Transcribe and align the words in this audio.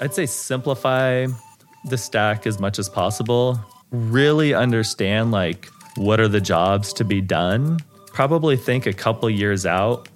I'd 0.00 0.14
say 0.14 0.26
simplify 0.26 1.26
the 1.86 1.96
stack 1.96 2.46
as 2.46 2.58
much 2.58 2.78
as 2.78 2.88
possible. 2.88 3.58
Really 3.90 4.52
understand 4.54 5.30
like 5.30 5.68
what 5.96 6.20
are 6.20 6.28
the 6.28 6.40
jobs 6.40 6.92
to 6.94 7.04
be 7.04 7.20
done. 7.20 7.78
Probably 8.08 8.56
think 8.56 8.86
a 8.86 8.92
couple 8.92 9.28
years 9.30 9.66
out. 9.66 10.08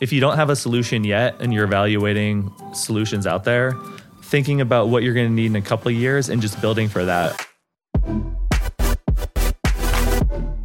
If 0.00 0.12
you 0.12 0.20
don't 0.20 0.36
have 0.36 0.50
a 0.50 0.56
solution 0.56 1.04
yet 1.04 1.36
and 1.40 1.52
you're 1.52 1.64
evaluating 1.64 2.52
solutions 2.72 3.26
out 3.26 3.44
there, 3.44 3.74
thinking 4.22 4.60
about 4.60 4.88
what 4.88 5.02
you're 5.02 5.14
going 5.14 5.28
to 5.28 5.32
need 5.32 5.46
in 5.46 5.56
a 5.56 5.62
couple 5.62 5.90
years 5.90 6.28
and 6.28 6.42
just 6.42 6.60
building 6.60 6.88
for 6.88 7.04
that. 7.04 7.46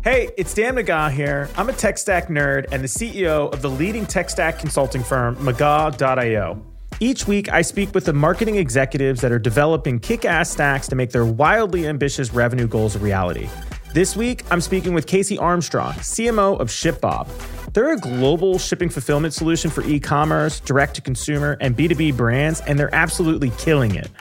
Hey, 0.04 0.32
it's 0.36 0.54
Dan 0.54 0.76
McGaw 0.76 1.12
here. 1.12 1.48
I'm 1.56 1.70
a 1.70 1.74
tech 1.74 1.98
stack 1.98 2.28
nerd 2.28 2.66
and 2.72 2.84
the 2.84 2.88
CEO 2.88 3.54
of 3.54 3.62
the 3.62 3.70
leading 3.70 4.06
tech 4.06 4.30
stack 4.30 4.58
consulting 4.58 5.04
firm, 5.04 5.36
McGaw.io. 5.36 6.71
Each 7.04 7.28
week, 7.28 7.52
I 7.52 7.64
speak 7.64 7.96
with 7.96 8.06
the 8.06 8.14
marketing 8.14 8.58
executives 8.58 9.22
that 9.22 9.32
are 9.32 9.40
developing 9.40 10.00
kick 10.00 10.24
ass 10.24 10.52
stacks 10.52 10.88
to 10.90 10.96
make 10.96 11.10
their 11.10 11.26
wildly 11.26 11.88
ambitious 11.88 12.32
revenue 12.32 12.68
goals 12.68 12.96
a 12.96 13.00
reality. 13.00 13.50
This 13.92 14.16
week, 14.16 14.44
I'm 14.52 14.62
speaking 14.62 14.94
with 14.94 15.08
Casey 15.08 15.36
Armstrong, 15.36 15.94
CMO 15.94 16.60
of 16.60 16.68
ShipBob. 16.68 17.28
They're 17.74 17.94
a 17.94 17.98
global 17.98 18.60
shipping 18.60 18.90
fulfillment 18.90 19.34
solution 19.34 19.72
for 19.72 19.84
e 19.84 20.00
commerce, 20.00 20.60
direct 20.60 20.94
to 20.94 21.02
consumer, 21.02 21.58
and 21.60 21.76
B2B 21.76 22.16
brands, 22.16 22.62
and 22.62 22.78
they're 22.78 22.94
absolutely 22.94 23.50
killing 23.58 23.96
it. 23.96 24.12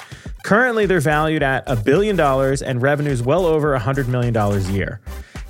Currently, 0.43 0.87
they're 0.87 1.01
valued 1.01 1.43
at 1.43 1.65
a 1.67 1.77
billion 1.77 2.17
dollars 2.17 2.63
and 2.63 2.81
revenues 2.81 3.23
well 3.23 3.45
over 3.45 3.79
$100 3.79 4.09
million 4.09 4.35
a 4.35 4.59
year. 4.73 5.01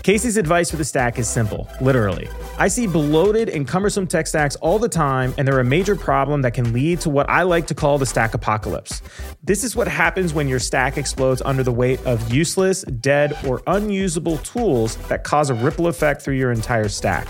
Casey's 0.03 0.39
advice 0.39 0.71
for 0.71 0.79
the 0.79 0.85
stack 0.85 1.19
is 1.19 1.29
simple, 1.29 1.69
literally. 1.81 2.27
I 2.59 2.69
see 2.69 2.87
bloated 2.87 3.51
and 3.51 3.69
cumbersome 3.69 4.07
tech 4.07 4.27
stacks 4.27 4.57
all 4.57 4.79
the 4.79 4.89
time, 4.89 5.35
and 5.37 5.47
they're 5.47 5.61
a 5.61 5.65
major 5.65 5.95
problem 5.95 6.41
that 6.43 6.55
can 6.55 6.73
lead 6.73 7.01
to 7.03 7.11
what 7.11 7.29
I 7.29 7.43
like 7.43 7.67
to 7.67 7.75
call 7.75 7.99
the 7.99 8.07
stack 8.07 8.33
apocalypse. 8.33 9.03
This 9.43 9.63
is 9.63 9.77
what 9.77 9.89
happens 9.89 10.33
when 10.33 10.49
your 10.49 10.59
stack 10.59 10.97
explodes 10.97 11.43
under 11.43 11.63
the 11.63 11.73
weight 11.73 12.05
of 12.07 12.33
useless, 12.33 12.83
dead, 12.83 13.37
or 13.45 13.63
unusable 13.67 14.39
tools 14.39 14.97
that 15.09 15.23
cause 15.23 15.51
a 15.51 15.55
ripple 15.55 15.87
effect 15.87 16.23
through 16.23 16.37
your 16.37 16.51
entire 16.51 16.89
stack. 16.89 17.29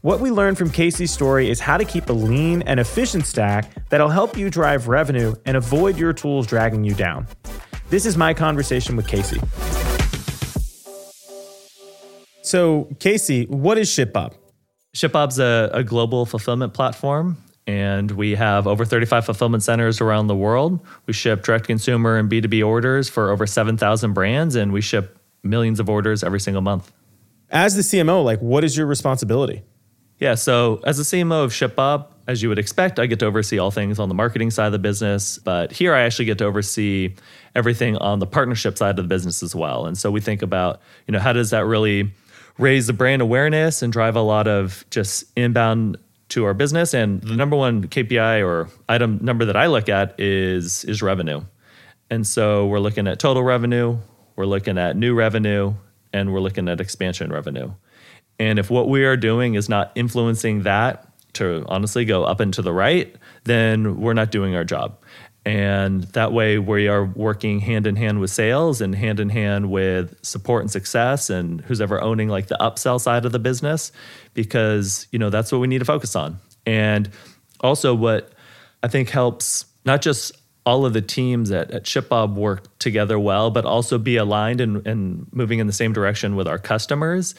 What 0.00 0.20
we 0.20 0.30
learned 0.30 0.56
from 0.56 0.70
Casey's 0.70 1.10
story 1.10 1.50
is 1.50 1.60
how 1.60 1.76
to 1.76 1.84
keep 1.84 2.08
a 2.08 2.12
lean 2.12 2.62
and 2.62 2.80
efficient 2.80 3.26
stack 3.26 3.70
that'll 3.90 4.08
help 4.08 4.38
you 4.38 4.48
drive 4.48 4.88
revenue 4.88 5.34
and 5.44 5.56
avoid 5.56 5.98
your 5.98 6.14
tools 6.14 6.46
dragging 6.46 6.84
you 6.84 6.94
down. 6.94 7.26
This 7.90 8.06
is 8.06 8.16
my 8.16 8.32
conversation 8.32 8.96
with 8.96 9.06
Casey. 9.06 9.40
So, 12.44 12.88
Casey, 13.00 13.46
what 13.46 13.78
is 13.78 13.88
ShipBob? 13.88 14.34
ShipBob's 14.94 15.38
a, 15.38 15.70
a 15.72 15.82
global 15.82 16.26
fulfillment 16.26 16.74
platform, 16.74 17.38
and 17.66 18.10
we 18.10 18.34
have 18.34 18.66
over 18.66 18.84
35 18.84 19.24
fulfillment 19.24 19.62
centers 19.62 20.02
around 20.02 20.26
the 20.26 20.36
world. 20.36 20.78
We 21.06 21.14
ship 21.14 21.42
direct 21.42 21.66
consumer 21.66 22.18
and 22.18 22.30
B2B 22.30 22.64
orders 22.64 23.08
for 23.08 23.30
over 23.30 23.46
7,000 23.46 24.12
brands, 24.12 24.56
and 24.56 24.74
we 24.74 24.82
ship 24.82 25.18
millions 25.42 25.80
of 25.80 25.88
orders 25.88 26.22
every 26.22 26.38
single 26.38 26.60
month. 26.60 26.92
As 27.48 27.76
the 27.76 27.80
CMO, 27.80 28.22
like, 28.22 28.40
what 28.40 28.62
is 28.62 28.76
your 28.76 28.86
responsibility? 28.86 29.62
Yeah, 30.18 30.34
so 30.34 30.82
as 30.84 30.98
the 30.98 31.02
CMO 31.02 31.44
of 31.44 31.50
ShipBob, 31.50 32.08
as 32.26 32.42
you 32.42 32.50
would 32.50 32.58
expect, 32.58 32.98
I 32.98 33.06
get 33.06 33.20
to 33.20 33.26
oversee 33.26 33.58
all 33.58 33.70
things 33.70 33.98
on 33.98 34.10
the 34.10 34.14
marketing 34.14 34.50
side 34.50 34.66
of 34.66 34.72
the 34.72 34.78
business. 34.78 35.38
But 35.38 35.72
here 35.72 35.94
I 35.94 36.02
actually 36.02 36.26
get 36.26 36.36
to 36.38 36.44
oversee 36.44 37.14
everything 37.54 37.96
on 37.96 38.18
the 38.18 38.26
partnership 38.26 38.76
side 38.76 38.90
of 38.90 38.96
the 38.96 39.08
business 39.08 39.42
as 39.42 39.54
well. 39.54 39.86
And 39.86 39.96
so 39.96 40.10
we 40.10 40.20
think 40.20 40.42
about, 40.42 40.82
you 41.06 41.12
know, 41.12 41.18
how 41.18 41.32
does 41.32 41.50
that 41.50 41.64
really 41.64 42.12
raise 42.58 42.86
the 42.86 42.92
brand 42.92 43.22
awareness 43.22 43.82
and 43.82 43.92
drive 43.92 44.16
a 44.16 44.20
lot 44.20 44.46
of 44.46 44.84
just 44.90 45.24
inbound 45.36 45.96
to 46.30 46.44
our 46.44 46.54
business. 46.54 46.94
And 46.94 47.20
the 47.22 47.36
number 47.36 47.56
one 47.56 47.86
KPI 47.86 48.44
or 48.44 48.68
item 48.88 49.18
number 49.22 49.44
that 49.44 49.56
I 49.56 49.66
look 49.66 49.88
at 49.88 50.18
is 50.18 50.84
is 50.84 51.02
revenue. 51.02 51.42
And 52.10 52.26
so 52.26 52.66
we're 52.66 52.80
looking 52.80 53.06
at 53.08 53.18
total 53.18 53.42
revenue, 53.42 53.98
we're 54.36 54.46
looking 54.46 54.78
at 54.78 54.96
new 54.96 55.14
revenue, 55.14 55.74
and 56.12 56.32
we're 56.32 56.40
looking 56.40 56.68
at 56.68 56.80
expansion 56.80 57.32
revenue. 57.32 57.72
And 58.38 58.58
if 58.58 58.70
what 58.70 58.88
we 58.88 59.04
are 59.04 59.16
doing 59.16 59.54
is 59.54 59.68
not 59.68 59.92
influencing 59.94 60.62
that 60.62 61.08
to 61.34 61.64
honestly 61.68 62.04
go 62.04 62.24
up 62.24 62.40
and 62.40 62.52
to 62.54 62.62
the 62.62 62.72
right, 62.72 63.14
then 63.44 64.00
we're 64.00 64.14
not 64.14 64.30
doing 64.30 64.54
our 64.54 64.64
job. 64.64 64.98
And 65.46 66.04
that 66.14 66.32
way, 66.32 66.58
we 66.58 66.88
are 66.88 67.04
working 67.04 67.60
hand 67.60 67.86
in 67.86 67.96
hand 67.96 68.18
with 68.20 68.30
sales 68.30 68.80
and 68.80 68.94
hand 68.94 69.20
in 69.20 69.28
hand 69.28 69.70
with 69.70 70.16
support 70.24 70.62
and 70.62 70.70
success, 70.70 71.28
and 71.28 71.60
who's 71.62 71.82
ever 71.82 72.00
owning 72.00 72.28
like 72.28 72.46
the 72.46 72.56
upsell 72.60 72.98
side 72.98 73.26
of 73.26 73.32
the 73.32 73.38
business, 73.38 73.92
because 74.32 75.06
you 75.10 75.18
know 75.18 75.28
that's 75.28 75.52
what 75.52 75.60
we 75.60 75.66
need 75.66 75.80
to 75.80 75.84
focus 75.84 76.16
on. 76.16 76.38
And 76.64 77.10
also, 77.60 77.94
what 77.94 78.32
I 78.82 78.88
think 78.88 79.10
helps 79.10 79.66
not 79.84 80.00
just 80.00 80.32
all 80.66 80.86
of 80.86 80.94
the 80.94 81.02
teams 81.02 81.50
at, 81.50 81.70
at 81.70 81.84
ShipBob 81.84 82.34
work 82.34 82.78
together 82.78 83.18
well, 83.18 83.50
but 83.50 83.66
also 83.66 83.98
be 83.98 84.16
aligned 84.16 84.60
and, 84.60 84.86
and 84.86 85.26
moving 85.30 85.58
in 85.58 85.66
the 85.66 85.72
same 85.72 85.92
direction 85.92 86.36
with 86.36 86.48
our 86.48 86.58
customers 86.58 87.34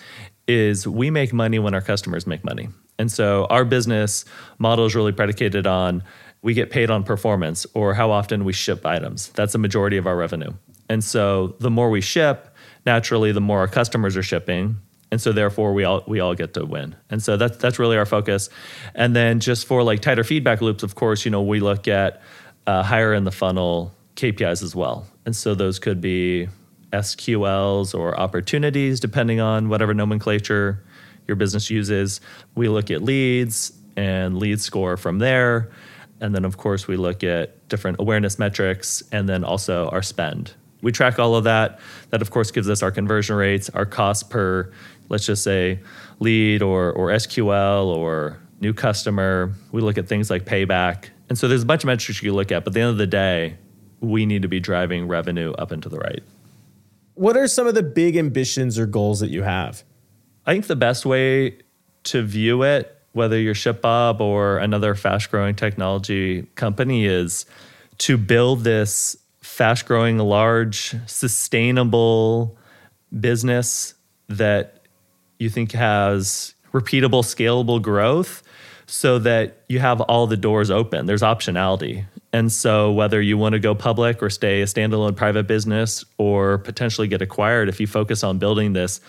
is 0.47 0.87
we 0.87 1.09
make 1.09 1.33
money 1.33 1.57
when 1.57 1.73
our 1.73 1.81
customers 1.81 2.27
make 2.27 2.43
money. 2.43 2.69
And 2.99 3.11
so 3.11 3.45
our 3.49 3.65
business 3.65 4.25
model 4.59 4.85
is 4.85 4.95
really 4.95 5.11
predicated 5.11 5.65
on 5.65 6.03
we 6.45 6.53
get 6.53 6.69
paid 6.69 6.91
on 6.91 7.03
performance 7.03 7.65
or 7.73 7.95
how 7.95 8.11
often 8.11 8.45
we 8.45 8.53
ship 8.53 8.85
items. 8.85 9.29
That's 9.29 9.55
a 9.55 9.57
majority 9.57 9.97
of 9.97 10.05
our 10.05 10.15
revenue. 10.15 10.51
And 10.87 11.03
so 11.03 11.55
the 11.59 11.71
more 11.71 11.89
we 11.89 12.01
ship, 12.01 12.55
naturally 12.85 13.31
the 13.31 13.41
more 13.41 13.61
our 13.61 13.67
customers 13.67 14.15
are 14.15 14.21
shipping. 14.21 14.77
And 15.11 15.19
so 15.19 15.31
therefore 15.31 15.73
we 15.73 15.85
all 15.85 16.03
we 16.05 16.19
all 16.19 16.35
get 16.35 16.53
to 16.53 16.63
win. 16.63 16.95
And 17.09 17.23
so 17.23 17.35
that's 17.35 17.57
that's 17.57 17.79
really 17.79 17.97
our 17.97 18.05
focus. 18.05 18.51
And 18.93 19.15
then 19.15 19.39
just 19.39 19.65
for 19.65 19.81
like 19.81 20.01
tighter 20.01 20.23
feedback 20.23 20.61
loops, 20.61 20.83
of 20.83 20.93
course, 20.93 21.25
you 21.25 21.31
know, 21.31 21.41
we 21.41 21.59
look 21.61 21.87
at 21.87 22.21
uh, 22.67 22.83
higher 22.83 23.15
in 23.15 23.23
the 23.23 23.31
funnel 23.31 23.95
KPIs 24.15 24.61
as 24.61 24.75
well. 24.75 25.07
And 25.25 25.35
so 25.35 25.55
those 25.55 25.79
could 25.79 25.99
be 25.99 26.47
SQLs 26.93 27.97
or 27.97 28.19
opportunities, 28.19 28.99
depending 28.99 29.39
on 29.39 29.67
whatever 29.67 29.95
nomenclature 29.95 30.83
your 31.27 31.37
business 31.37 31.71
uses. 31.71 32.21
We 32.53 32.69
look 32.69 32.91
at 32.91 33.01
leads 33.01 33.73
and 33.97 34.37
lead 34.37 34.61
score 34.61 34.95
from 34.95 35.17
there. 35.17 35.71
And 36.21 36.33
then, 36.33 36.45
of 36.45 36.57
course, 36.57 36.87
we 36.87 36.95
look 36.95 37.23
at 37.23 37.67
different 37.67 37.99
awareness 37.99 38.39
metrics 38.39 39.03
and 39.11 39.27
then 39.27 39.43
also 39.43 39.89
our 39.89 40.01
spend. 40.01 40.53
We 40.81 40.91
track 40.91 41.19
all 41.19 41.35
of 41.35 41.43
that. 41.45 41.79
That, 42.11 42.21
of 42.21 42.31
course, 42.31 42.51
gives 42.51 42.69
us 42.69 42.83
our 42.83 42.91
conversion 42.91 43.35
rates, 43.35 43.69
our 43.69 43.85
cost 43.85 44.29
per, 44.29 44.71
let's 45.09 45.25
just 45.25 45.43
say, 45.43 45.79
lead 46.19 46.61
or, 46.61 46.91
or 46.91 47.09
SQL 47.09 47.87
or 47.87 48.39
new 48.61 48.73
customer. 48.73 49.53
We 49.71 49.81
look 49.81 49.97
at 49.97 50.07
things 50.07 50.29
like 50.29 50.45
payback. 50.45 51.09
And 51.27 51.37
so 51.37 51.47
there's 51.47 51.63
a 51.63 51.65
bunch 51.65 51.83
of 51.83 51.87
metrics 51.87 52.21
you 52.21 52.33
look 52.33 52.51
at, 52.51 52.63
but 52.63 52.71
at 52.71 52.73
the 52.75 52.81
end 52.81 52.91
of 52.91 52.97
the 52.97 53.07
day, 53.07 53.57
we 53.99 54.25
need 54.25 54.43
to 54.43 54.47
be 54.47 54.59
driving 54.59 55.07
revenue 55.07 55.53
up 55.53 55.71
and 55.71 55.81
to 55.83 55.89
the 55.89 55.97
right. 55.97 56.23
What 57.15 57.35
are 57.37 57.47
some 57.47 57.65
of 57.65 57.75
the 57.75 57.83
big 57.83 58.15
ambitions 58.15 58.77
or 58.77 58.85
goals 58.85 59.21
that 59.21 59.29
you 59.29 59.43
have? 59.43 59.83
I 60.45 60.53
think 60.53 60.67
the 60.67 60.75
best 60.75 61.05
way 61.05 61.59
to 62.03 62.21
view 62.21 62.63
it 62.63 62.94
whether 63.15 63.39
you're 63.39 63.55
ShipBob 63.55 64.19
or 64.19 64.57
another 64.57 64.93
fast 64.93 65.31
growing 65.31 65.55
technology 65.55 66.43
company, 66.55 67.05
is 67.05 67.45
to 67.99 68.17
build 68.17 68.65
this 68.65 69.15
fast 69.41 69.85
growing, 69.85 70.17
large, 70.17 70.93
sustainable 71.07 72.57
business 73.17 73.93
that 74.27 74.85
you 75.39 75.49
think 75.49 75.71
has 75.71 76.55
repeatable, 76.73 77.23
scalable 77.23 77.81
growth 77.81 78.43
so 78.85 79.17
that 79.19 79.63
you 79.69 79.79
have 79.79 80.01
all 80.01 80.27
the 80.27 80.35
doors 80.35 80.69
open. 80.69 81.05
There's 81.05 81.21
optionality. 81.21 82.05
And 82.33 82.51
so, 82.51 82.91
whether 82.91 83.21
you 83.21 83.37
want 83.37 83.53
to 83.53 83.59
go 83.59 83.73
public 83.73 84.21
or 84.21 84.29
stay 84.29 84.61
a 84.61 84.65
standalone 84.65 85.15
private 85.15 85.47
business 85.47 86.03
or 86.17 86.57
potentially 86.57 87.07
get 87.07 87.21
acquired, 87.21 87.69
if 87.69 87.79
you 87.79 87.87
focus 87.87 88.25
on 88.25 88.39
building 88.39 88.73
this, 88.73 88.99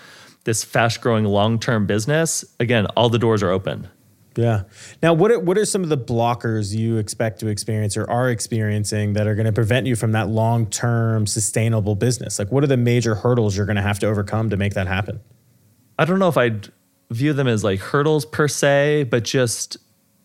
this 0.45 0.63
fast 0.63 1.01
growing 1.01 1.25
long 1.25 1.59
term 1.59 1.87
business, 1.87 2.45
again, 2.61 2.87
all 2.97 3.09
the 3.09 3.19
doors 3.19 3.43
are 3.43 3.51
open. 3.51 3.89
Yeah. 4.37 4.65
Now, 5.03 5.15
what 5.15 5.31
are, 5.31 5.41
what 5.41 5.57
are 5.57 5.65
some 5.65 5.83
of 5.83 5.89
the 5.89 5.99
blockers 5.99 6.75
you 6.75 6.99
expect 6.99 7.41
to 7.41 7.49
experience 7.49 7.97
or 7.97 8.09
are 8.11 8.31
experiencing 8.31 9.15
that 9.15 9.27
are 9.27 9.35
going 9.35 9.47
to 9.47 9.53
prevent 9.53 9.87
you 9.87 9.97
from 9.97 10.13
that 10.13 10.29
long 10.29 10.67
term 10.67 11.27
sustainable 11.27 11.95
business? 11.95 12.39
Like, 12.39 12.53
what 12.53 12.63
are 12.63 12.67
the 12.67 12.77
major 12.77 13.15
hurdles 13.15 13.57
you're 13.57 13.67
going 13.67 13.77
to 13.77 13.83
have 13.83 13.99
to 14.01 14.07
overcome 14.07 14.51
to 14.51 14.57
make 14.57 14.75
that 14.75 14.87
happen? 14.87 15.21
I 15.99 16.05
don't 16.05 16.19
know 16.19 16.29
if 16.29 16.37
I'd 16.37 16.69
view 17.11 17.33
them 17.33 17.47
as 17.47 17.65
like 17.65 17.81
hurdles 17.81 18.27
per 18.27 18.49
se, 18.49 19.05
but 19.05 19.25
just 19.25 19.79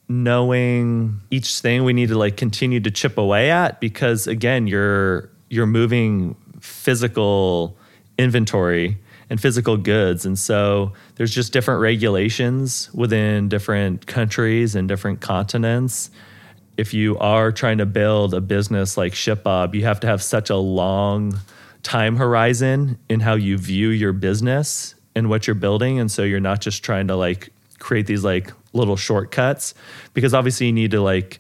knowing 0.09 1.21
each 1.31 1.59
thing 1.59 1.85
we 1.85 1.93
need 1.93 2.09
to 2.09 2.17
like 2.17 2.35
continue 2.35 2.81
to 2.81 2.91
chip 2.91 3.17
away 3.17 3.49
at 3.49 3.79
because 3.79 4.27
again, 4.27 4.67
you're 4.67 5.29
you're 5.49 5.65
moving 5.65 6.35
physical 6.59 7.77
inventory 8.17 8.97
and 9.31 9.39
physical 9.39 9.77
goods. 9.77 10.25
And 10.25 10.37
so 10.37 10.91
there's 11.15 11.33
just 11.33 11.53
different 11.53 11.79
regulations 11.79 12.93
within 12.93 13.47
different 13.47 14.05
countries 14.05 14.75
and 14.75 14.89
different 14.89 15.21
continents. 15.21 16.11
If 16.75 16.93
you 16.93 17.17
are 17.17 17.53
trying 17.53 17.77
to 17.77 17.85
build 17.85 18.33
a 18.33 18.41
business 18.41 18.97
like 18.97 19.13
ShipBob, 19.13 19.73
you 19.73 19.85
have 19.85 20.01
to 20.01 20.07
have 20.07 20.21
such 20.21 20.49
a 20.49 20.57
long 20.57 21.39
time 21.81 22.17
horizon 22.17 22.97
in 23.07 23.21
how 23.21 23.35
you 23.35 23.57
view 23.57 23.87
your 23.87 24.11
business 24.11 24.95
and 25.15 25.29
what 25.29 25.47
you're 25.47 25.55
building. 25.55 25.97
And 25.97 26.11
so 26.11 26.23
you're 26.23 26.41
not 26.41 26.59
just 26.59 26.83
trying 26.83 27.07
to 27.07 27.15
like 27.15 27.53
create 27.79 28.07
these 28.07 28.25
like 28.25 28.51
little 28.73 28.97
shortcuts 28.97 29.73
because 30.13 30.33
obviously 30.33 30.65
you 30.65 30.73
need 30.73 30.91
to 30.91 30.99
like 30.99 31.39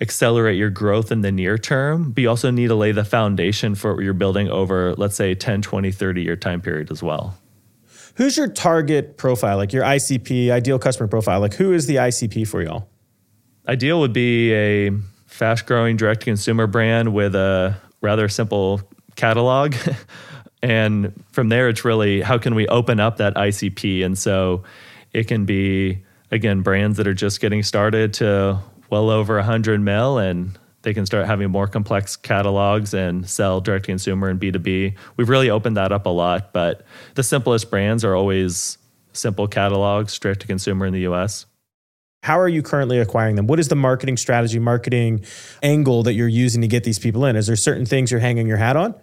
accelerate 0.00 0.56
your 0.56 0.70
growth 0.70 1.10
in 1.10 1.22
the 1.22 1.32
near 1.32 1.56
term, 1.56 2.12
but 2.12 2.20
you 2.22 2.28
also 2.28 2.50
need 2.50 2.68
to 2.68 2.74
lay 2.74 2.92
the 2.92 3.04
foundation 3.04 3.74
for 3.74 3.94
what 3.94 4.04
you're 4.04 4.14
building 4.14 4.48
over, 4.48 4.94
let's 4.96 5.16
say, 5.16 5.34
10, 5.34 5.62
20, 5.62 5.90
30 5.90 6.22
year 6.22 6.36
time 6.36 6.60
period 6.60 6.90
as 6.90 7.02
well. 7.02 7.38
Who's 8.16 8.36
your 8.36 8.48
target 8.48 9.18
profile, 9.18 9.56
like 9.56 9.72
your 9.72 9.84
ICP, 9.84 10.50
ideal 10.50 10.78
customer 10.78 11.06
profile? 11.06 11.40
Like, 11.40 11.54
who 11.54 11.72
is 11.72 11.86
the 11.86 11.96
ICP 11.96 12.48
for 12.48 12.62
y'all? 12.62 12.88
Ideal 13.68 14.00
would 14.00 14.12
be 14.12 14.54
a 14.54 14.90
fast 15.26 15.66
growing 15.66 15.96
direct 15.96 16.20
to 16.20 16.24
consumer 16.24 16.66
brand 16.66 17.12
with 17.12 17.34
a 17.34 17.76
rather 18.00 18.28
simple 18.28 18.80
catalog. 19.16 19.74
and 20.62 21.12
from 21.32 21.50
there, 21.50 21.68
it's 21.68 21.84
really 21.84 22.22
how 22.22 22.38
can 22.38 22.54
we 22.54 22.66
open 22.68 23.00
up 23.00 23.18
that 23.18 23.34
ICP? 23.34 24.04
And 24.04 24.16
so 24.16 24.62
it 25.12 25.28
can 25.28 25.44
be, 25.44 26.02
again, 26.30 26.62
brands 26.62 26.96
that 26.96 27.06
are 27.06 27.14
just 27.14 27.40
getting 27.40 27.62
started 27.62 28.14
to 28.14 28.60
well 28.90 29.10
over 29.10 29.36
100 29.36 29.80
mil 29.80 30.18
and 30.18 30.58
they 30.82 30.94
can 30.94 31.04
start 31.04 31.26
having 31.26 31.50
more 31.50 31.66
complex 31.66 32.14
catalogs 32.14 32.94
and 32.94 33.28
sell 33.28 33.60
direct 33.60 33.86
to 33.86 33.92
consumer 33.92 34.28
and 34.28 34.40
B2B. 34.40 34.96
We've 35.16 35.28
really 35.28 35.50
opened 35.50 35.76
that 35.76 35.90
up 35.90 36.06
a 36.06 36.10
lot, 36.10 36.52
but 36.52 36.86
the 37.14 37.24
simplest 37.24 37.70
brands 37.70 38.04
are 38.04 38.14
always 38.14 38.78
simple 39.12 39.48
catalogs, 39.48 40.16
direct 40.18 40.40
to 40.42 40.46
consumer 40.46 40.86
in 40.86 40.92
the 40.92 41.00
US. 41.00 41.46
How 42.22 42.38
are 42.38 42.48
you 42.48 42.62
currently 42.62 42.98
acquiring 42.98 43.36
them? 43.36 43.46
What 43.46 43.58
is 43.58 43.68
the 43.68 43.76
marketing 43.76 44.16
strategy, 44.16 44.58
marketing 44.58 45.24
angle 45.62 46.02
that 46.04 46.14
you're 46.14 46.28
using 46.28 46.60
to 46.62 46.68
get 46.68 46.84
these 46.84 46.98
people 46.98 47.24
in? 47.24 47.36
Is 47.36 47.46
there 47.46 47.56
certain 47.56 47.86
things 47.86 48.10
you're 48.10 48.20
hanging 48.20 48.46
your 48.46 48.56
hat 48.56 48.76
on? 48.76 48.94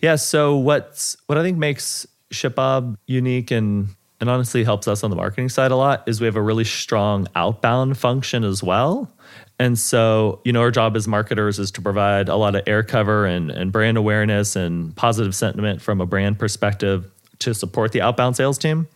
Yeah, 0.00 0.16
so 0.16 0.56
what's 0.56 1.16
what 1.26 1.38
I 1.38 1.42
think 1.42 1.56
makes 1.56 2.06
ShipBob 2.32 2.96
unique 3.06 3.50
and 3.50 3.88
and 4.22 4.30
honestly 4.30 4.62
helps 4.62 4.86
us 4.86 5.02
on 5.02 5.10
the 5.10 5.16
marketing 5.16 5.48
side 5.48 5.72
a 5.72 5.76
lot 5.76 6.04
is 6.06 6.20
we 6.20 6.26
have 6.26 6.36
a 6.36 6.40
really 6.40 6.62
strong 6.62 7.26
outbound 7.34 7.98
function 7.98 8.44
as 8.44 8.62
well. 8.62 9.10
And 9.58 9.76
so, 9.76 10.40
you 10.44 10.52
know, 10.52 10.60
our 10.60 10.70
job 10.70 10.96
as 10.96 11.08
marketers 11.08 11.58
is 11.58 11.72
to 11.72 11.82
provide 11.82 12.28
a 12.28 12.36
lot 12.36 12.54
of 12.54 12.62
air 12.68 12.84
cover 12.84 13.26
and, 13.26 13.50
and 13.50 13.72
brand 13.72 13.96
awareness 13.96 14.54
and 14.54 14.94
positive 14.94 15.34
sentiment 15.34 15.82
from 15.82 16.00
a 16.00 16.06
brand 16.06 16.38
perspective 16.38 17.10
to 17.40 17.52
support 17.52 17.90
the 17.90 18.00
outbound 18.00 18.36
sales 18.36 18.58
team. 18.58 18.86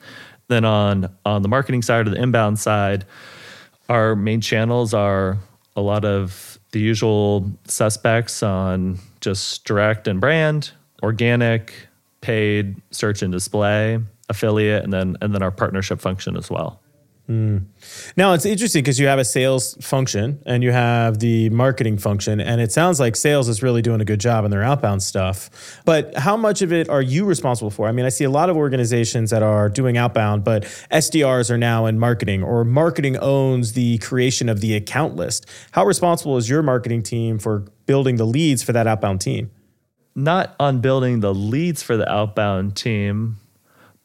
Then 0.46 0.64
on 0.64 1.12
on 1.24 1.42
the 1.42 1.48
marketing 1.48 1.82
side 1.82 2.06
or 2.06 2.10
the 2.10 2.22
inbound 2.22 2.60
side, 2.60 3.04
our 3.88 4.14
main 4.14 4.40
channels 4.40 4.94
are 4.94 5.38
a 5.74 5.80
lot 5.80 6.04
of 6.04 6.56
the 6.70 6.78
usual 6.78 7.50
suspects 7.64 8.44
on 8.44 9.00
just 9.20 9.64
direct 9.64 10.06
and 10.06 10.20
brand, 10.20 10.70
organic, 11.02 11.74
paid, 12.20 12.80
search 12.92 13.22
and 13.22 13.32
display, 13.32 13.98
affiliate, 14.28 14.84
and 14.84 14.92
then 14.92 15.16
and 15.20 15.34
then 15.34 15.42
our 15.42 15.50
partnership 15.50 16.00
function 16.00 16.36
as 16.36 16.50
well. 16.50 16.82
Mm. 17.28 17.64
Now 18.16 18.34
it's 18.34 18.46
interesting 18.46 18.84
because 18.84 19.00
you 19.00 19.08
have 19.08 19.18
a 19.18 19.24
sales 19.24 19.76
function 19.80 20.40
and 20.46 20.62
you 20.62 20.70
have 20.70 21.18
the 21.18 21.50
marketing 21.50 21.98
function, 21.98 22.40
and 22.40 22.60
it 22.60 22.70
sounds 22.70 23.00
like 23.00 23.16
sales 23.16 23.48
is 23.48 23.62
really 23.62 23.82
doing 23.82 24.00
a 24.00 24.04
good 24.04 24.20
job 24.20 24.44
in 24.44 24.52
their 24.52 24.62
outbound 24.62 25.02
stuff. 25.02 25.50
But 25.84 26.16
how 26.16 26.36
much 26.36 26.62
of 26.62 26.72
it 26.72 26.88
are 26.88 27.02
you 27.02 27.24
responsible 27.24 27.70
for? 27.70 27.88
I 27.88 27.92
mean, 27.92 28.06
I 28.06 28.10
see 28.10 28.22
a 28.22 28.30
lot 28.30 28.48
of 28.48 28.56
organizations 28.56 29.30
that 29.30 29.42
are 29.42 29.68
doing 29.68 29.96
outbound, 29.96 30.44
but 30.44 30.64
SDRs 30.92 31.50
are 31.50 31.58
now 31.58 31.86
in 31.86 31.98
marketing, 31.98 32.44
or 32.44 32.64
marketing 32.64 33.16
owns 33.16 33.72
the 33.72 33.98
creation 33.98 34.48
of 34.48 34.60
the 34.60 34.76
account 34.76 35.16
list. 35.16 35.46
How 35.72 35.84
responsible 35.84 36.36
is 36.36 36.48
your 36.48 36.62
marketing 36.62 37.02
team 37.02 37.40
for 37.40 37.64
building 37.86 38.16
the 38.16 38.26
leads 38.26 38.62
for 38.62 38.72
that 38.72 38.86
outbound 38.86 39.20
team? 39.20 39.50
Not 40.14 40.54
on 40.60 40.80
building 40.80 41.20
the 41.20 41.34
leads 41.34 41.82
for 41.82 41.96
the 41.96 42.10
outbound 42.10 42.76
team 42.76 43.38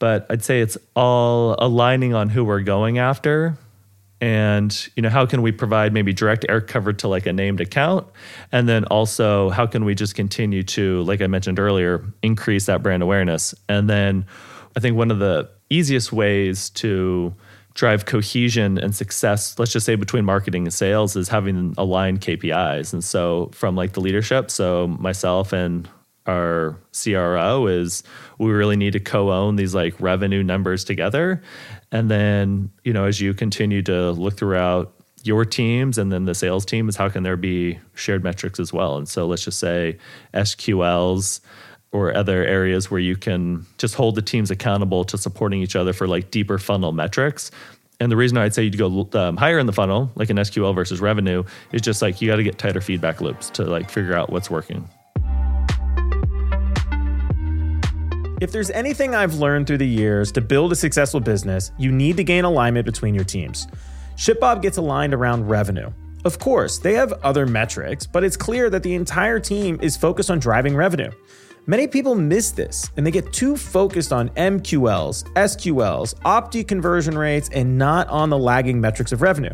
but 0.02 0.26
I'd 0.32 0.44
say 0.44 0.62
it's 0.62 0.80
all 0.96 1.56
aligning 1.60 2.16
on 2.16 2.28
who 2.28 2.44
we're 2.44 2.62
going 2.62 2.98
after. 2.98 3.56
And 4.20 4.76
you 4.96 5.04
know 5.04 5.10
how 5.10 5.28
can 5.28 5.44
we 5.44 5.52
provide 5.52 5.94
maybe 5.94 6.12
direct 6.12 6.44
air 6.50 6.60
cover 6.60 6.92
to 6.92 7.08
like 7.08 7.28
a 7.28 7.34
named 7.34 7.62
account? 7.62 8.08
And 8.52 8.68
then 8.68 8.84
also 8.86 9.52
how 9.52 9.68
can 9.68 9.86
we 9.86 9.94
just 9.94 10.16
continue 10.16 10.64
to 10.64 11.04
like 11.04 11.22
i 11.22 11.28
mentioned 11.28 11.60
earlier 11.60 12.04
increase 12.24 12.66
that 12.66 12.82
brand 12.82 13.04
awareness? 13.04 13.54
And 13.70 13.88
then 13.88 14.26
i 14.76 14.80
think 14.80 14.98
one 14.98 15.12
of 15.12 15.20
the 15.20 15.48
easiest 15.70 16.12
ways 16.12 16.72
to 16.72 17.36
drive 17.76 18.06
cohesion 18.06 18.80
and 18.80 18.96
success 18.96 19.58
let's 19.60 19.72
just 19.72 19.86
say 19.86 19.96
between 19.96 20.26
marketing 20.26 20.64
and 20.64 20.74
sales 20.74 21.16
is 21.16 21.30
having 21.30 21.74
aligned 21.78 22.20
kpis 22.20 22.92
and 22.92 23.02
so 23.02 23.50
from 23.54 23.78
like 23.78 23.94
the 23.94 24.02
leadership 24.02 24.52
so 24.52 24.88
myself 24.88 25.54
and 25.54 25.88
our 26.32 26.78
CRO 26.92 27.68
is 27.68 28.04
we 28.38 28.52
really 28.52 28.76
need 28.76 28.94
to 28.94 29.00
co-own 29.00 29.56
these 29.56 29.76
like 29.76 30.00
revenue 30.00 30.44
numbers 30.44 30.84
together. 30.84 31.42
And 31.92 32.10
then, 32.10 32.72
you 32.84 32.94
know, 32.94 33.06
as 33.06 33.20
you 33.20 33.34
continue 33.34 33.82
to 33.84 34.12
look 34.12 34.38
throughout 34.38 34.94
your 35.24 35.46
teams 35.46 35.98
and 35.98 36.12
then 36.12 36.26
the 36.26 36.34
sales 36.34 36.66
team 36.66 36.90
is 36.90 36.96
how 36.96 37.10
can 37.10 37.24
there 37.24 37.38
be 37.38 37.80
shared 37.94 38.24
metrics 38.24 38.60
as 38.60 38.74
well? 38.74 38.98
And 38.98 39.08
so 39.08 39.28
let's 39.28 39.44
just 39.44 39.60
say 39.60 39.98
SQLs 40.34 41.42
or 41.92 42.16
other 42.16 42.46
areas 42.46 42.90
where 42.90 43.02
you 43.02 43.18
can 43.18 43.66
just 43.78 43.96
hold 43.96 44.16
the 44.16 44.22
teams 44.22 44.50
accountable 44.50 45.04
to 45.06 45.18
supporting 45.18 45.62
each 45.62 45.76
other 45.76 45.94
for 45.94 46.08
like 46.08 46.32
deeper 46.32 46.58
funnel 46.58 46.94
metrics. 46.94 47.52
And 48.00 48.12
the 48.12 48.16
reason 48.16 48.38
I'd 48.38 48.56
say 48.56 48.64
you'd 48.64 48.78
go 48.78 49.08
um, 49.14 49.38
higher 49.38 49.60
in 49.60 49.68
the 49.68 49.74
funnel, 49.74 50.10
like 50.16 50.32
an 50.32 50.38
SQL 50.38 50.74
versus 50.74 51.00
revenue, 51.00 51.44
is 51.72 51.82
just 51.82 52.02
like 52.02 52.20
you 52.20 52.30
got 52.30 52.38
to 52.38 52.44
get 52.44 52.58
tighter 52.58 52.82
feedback 52.82 53.22
loops 53.22 53.52
to 53.52 53.66
like 53.66 53.92
figure 53.92 54.16
out 54.16 54.32
what's 54.32 54.50
working. 54.50 54.90
If 58.42 58.52
there's 58.52 58.72
anything 58.72 59.14
I've 59.14 59.36
learned 59.36 59.68
through 59.68 59.78
the 59.78 59.88
years 59.88 60.32
to 60.32 60.42
build 60.42 60.72
a 60.72 60.76
successful 60.76 61.20
business, 61.20 61.72
you 61.78 61.92
need 61.92 62.18
to 62.18 62.24
gain 62.24 62.44
alignment 62.44 62.88
between 62.88 63.14
your 63.14 63.24
teams. 63.24 63.68
ShipBob 64.16 64.64
gets 64.64 64.78
aligned 64.78 65.14
around 65.14 65.48
revenue. 65.48 65.92
Of 66.26 66.40
course, 66.40 66.80
they 66.80 66.96
have 66.96 67.14
other 67.22 67.46
metrics, 67.46 68.08
but 68.08 68.24
it's 68.24 68.36
clear 68.36 68.72
that 68.72 68.82
the 68.82 68.96
entire 68.96 69.40
team 69.40 69.78
is 69.80 69.96
focused 69.96 70.32
on 70.32 70.40
driving 70.40 70.76
revenue. 70.76 71.12
Many 71.68 71.86
people 71.86 72.16
miss 72.16 72.50
this 72.50 72.90
and 72.98 73.06
they 73.06 73.12
get 73.12 73.32
too 73.32 73.56
focused 73.56 74.12
on 74.12 74.30
MQLs, 74.30 75.24
SQLs, 75.36 76.16
opti 76.22 76.68
conversion 76.68 77.16
rates, 77.16 77.48
and 77.54 77.78
not 77.78 78.08
on 78.08 78.32
the 78.32 78.40
lagging 78.40 78.82
metrics 78.82 79.12
of 79.12 79.22
revenue. 79.22 79.54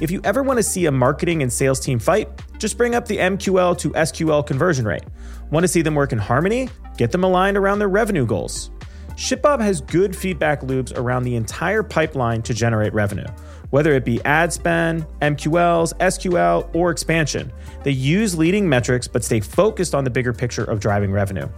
If 0.00 0.10
you 0.10 0.22
ever 0.24 0.42
want 0.42 0.56
to 0.56 0.62
see 0.62 0.86
a 0.86 0.90
marketing 0.90 1.42
and 1.42 1.52
sales 1.52 1.80
team 1.80 1.98
fight, 1.98 2.30
just 2.62 2.78
bring 2.78 2.94
up 2.94 3.06
the 3.06 3.18
MQL 3.18 3.76
to 3.78 3.90
SQL 3.90 4.46
conversion 4.46 4.86
rate. 4.86 5.02
Want 5.50 5.64
to 5.64 5.68
see 5.68 5.82
them 5.82 5.96
work 5.96 6.12
in 6.12 6.18
harmony? 6.18 6.68
Get 6.96 7.10
them 7.10 7.24
aligned 7.24 7.56
around 7.56 7.80
their 7.80 7.88
revenue 7.88 8.24
goals. 8.24 8.70
ShipBob 9.16 9.60
has 9.60 9.80
good 9.80 10.14
feedback 10.16 10.62
loops 10.62 10.92
around 10.92 11.24
the 11.24 11.34
entire 11.34 11.82
pipeline 11.82 12.40
to 12.42 12.54
generate 12.54 12.94
revenue, 12.94 13.26
whether 13.70 13.92
it 13.94 14.04
be 14.04 14.22
ad 14.24 14.52
spend, 14.52 15.04
MQLs, 15.20 15.92
SQL, 15.98 16.72
or 16.72 16.92
expansion. 16.92 17.52
They 17.82 17.90
use 17.90 18.38
leading 18.38 18.68
metrics 18.68 19.08
but 19.08 19.24
stay 19.24 19.40
focused 19.40 19.92
on 19.92 20.04
the 20.04 20.10
bigger 20.10 20.32
picture 20.32 20.64
of 20.64 20.78
driving 20.78 21.10
revenue. 21.10 21.48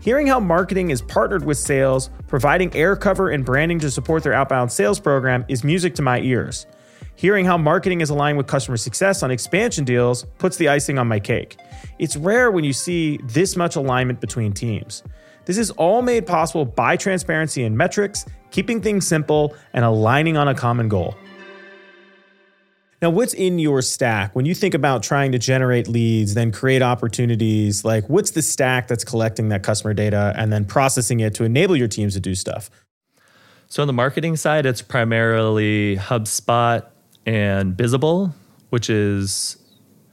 Hearing 0.00 0.28
how 0.28 0.38
marketing 0.38 0.90
is 0.90 1.02
partnered 1.02 1.44
with 1.44 1.58
sales, 1.58 2.08
providing 2.28 2.72
air 2.76 2.94
cover 2.94 3.30
and 3.30 3.44
branding 3.44 3.80
to 3.80 3.90
support 3.90 4.22
their 4.22 4.32
outbound 4.32 4.70
sales 4.70 5.00
program 5.00 5.44
is 5.48 5.64
music 5.64 5.96
to 5.96 6.02
my 6.02 6.20
ears. 6.20 6.66
Hearing 7.16 7.46
how 7.46 7.56
marketing 7.56 8.02
is 8.02 8.10
aligned 8.10 8.36
with 8.36 8.46
customer 8.46 8.76
success 8.76 9.22
on 9.22 9.30
expansion 9.30 9.84
deals 9.84 10.26
puts 10.36 10.58
the 10.58 10.68
icing 10.68 10.98
on 10.98 11.08
my 11.08 11.18
cake. 11.18 11.56
It's 11.98 12.14
rare 12.14 12.50
when 12.50 12.62
you 12.62 12.74
see 12.74 13.18
this 13.24 13.56
much 13.56 13.74
alignment 13.74 14.20
between 14.20 14.52
teams. 14.52 15.02
This 15.46 15.56
is 15.56 15.70
all 15.72 16.02
made 16.02 16.26
possible 16.26 16.66
by 16.66 16.96
transparency 16.96 17.64
and 17.64 17.76
metrics, 17.76 18.26
keeping 18.50 18.82
things 18.82 19.06
simple, 19.06 19.56
and 19.72 19.82
aligning 19.82 20.36
on 20.36 20.48
a 20.48 20.54
common 20.54 20.90
goal. 20.90 21.16
Now, 23.00 23.10
what's 23.10 23.32
in 23.32 23.58
your 23.58 23.80
stack 23.80 24.34
when 24.34 24.44
you 24.44 24.54
think 24.54 24.74
about 24.74 25.02
trying 25.02 25.32
to 25.32 25.38
generate 25.38 25.88
leads, 25.88 26.34
then 26.34 26.52
create 26.52 26.82
opportunities? 26.82 27.84
Like, 27.84 28.08
what's 28.08 28.32
the 28.32 28.42
stack 28.42 28.88
that's 28.88 29.04
collecting 29.04 29.48
that 29.50 29.62
customer 29.62 29.94
data 29.94 30.34
and 30.36 30.52
then 30.52 30.64
processing 30.66 31.20
it 31.20 31.34
to 31.34 31.44
enable 31.44 31.76
your 31.76 31.88
teams 31.88 32.14
to 32.14 32.20
do 32.20 32.34
stuff? 32.34 32.68
So, 33.68 33.82
on 33.82 33.86
the 33.86 33.92
marketing 33.92 34.36
side, 34.36 34.66
it's 34.66 34.82
primarily 34.82 35.96
HubSpot, 35.96 36.86
and 37.26 37.76
Bizible, 37.76 38.34
which 38.70 38.88
is 38.88 39.58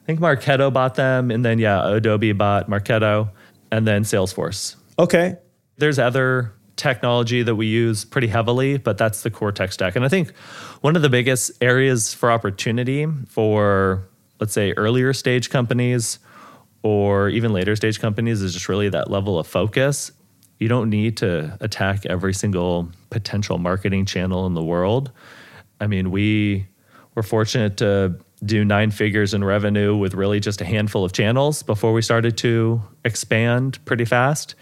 I 0.03 0.05
think 0.05 0.20
Marketo 0.20 0.74
bought 0.74 0.96
them, 0.96 1.32
and 1.32 1.46
then 1.46 1.60
yeah, 1.60 1.88
Adobe 1.88 2.34
bought 2.34 2.70
Marketo, 2.70 3.29
and 3.72 3.88
then 3.88 4.03
Salesforce. 4.03 4.75
Okay. 5.00 5.38
There's 5.77 5.98
other 5.98 6.53
technology 6.75 7.43
that 7.43 7.55
we 7.55 7.67
use 7.67 8.03
pretty 8.03 8.27
heavily, 8.27 8.77
but 8.77 8.98
that's 8.98 9.24
the 9.24 9.29
core 9.29 9.51
tech 9.51 9.72
stack. 9.72 9.96
And 9.96 10.03
I 10.03 10.10
think 10.10 10.36
one 10.82 10.96
of 10.96 11.01
the 11.01 11.10
biggest 11.10 11.51
areas 11.62 12.13
for 12.13 12.32
opportunity 12.32 13.08
for 13.29 14.10
let's 14.39 14.53
say 14.53 14.74
earlier 14.74 15.13
stage 15.13 15.50
companies 15.50 16.20
or 16.82 17.29
even 17.29 17.53
later 17.53 17.75
stage 17.75 18.00
companies 18.00 18.41
is 18.41 18.53
just 18.53 18.67
really 18.67 18.89
that 18.89 19.10
level 19.10 19.39
of 19.39 19.48
focus. 19.48 20.12
You 20.60 20.67
don't 20.67 20.89
need 20.89 21.17
to 21.17 21.58
attack 21.62 22.05
every 22.05 22.34
single 22.34 22.89
potential 23.10 23.58
marketing 23.58 24.05
channel 24.05 24.46
in 24.46 24.53
the 24.53 24.63
world. 24.63 25.12
I 25.79 25.88
mean, 25.88 26.12
we 26.12 26.67
we're 27.15 27.24
fortunate 27.24 27.77
to 27.77 28.15
do 28.43 28.65
nine 28.65 28.91
figures 28.91 29.34
in 29.34 29.43
revenue 29.43 29.96
with 29.96 30.13
really 30.13 30.39
just 30.39 30.62
a 30.62 30.65
handful 30.65 31.05
of 31.05 31.13
channels 31.13 31.63
before 31.63 31.93
we 31.93 32.01
started 32.01 32.38
to 32.38 32.82
expand 33.05 33.84
pretty 33.86 34.05
fast. 34.05 34.55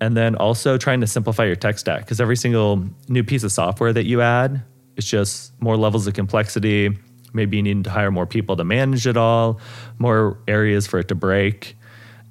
And 0.00 0.16
then 0.16 0.34
also 0.36 0.76
trying 0.76 1.00
to 1.00 1.06
simplify 1.06 1.44
your 1.44 1.56
tech 1.56 1.78
stack 1.78 2.00
because 2.00 2.20
every 2.20 2.36
single 2.36 2.84
new 3.08 3.24
piece 3.24 3.44
of 3.44 3.52
software 3.52 3.92
that 3.92 4.04
you 4.04 4.20
add 4.20 4.62
is 4.96 5.06
just 5.06 5.58
more 5.62 5.76
levels 5.76 6.06
of 6.06 6.14
complexity, 6.14 6.90
maybe 7.32 7.62
needing 7.62 7.82
to 7.84 7.90
hire 7.90 8.10
more 8.10 8.26
people 8.26 8.56
to 8.56 8.64
manage 8.64 9.06
it 9.06 9.16
all, 9.16 9.60
more 9.98 10.38
areas 10.46 10.86
for 10.86 10.98
it 10.98 11.08
to 11.08 11.14
break, 11.14 11.76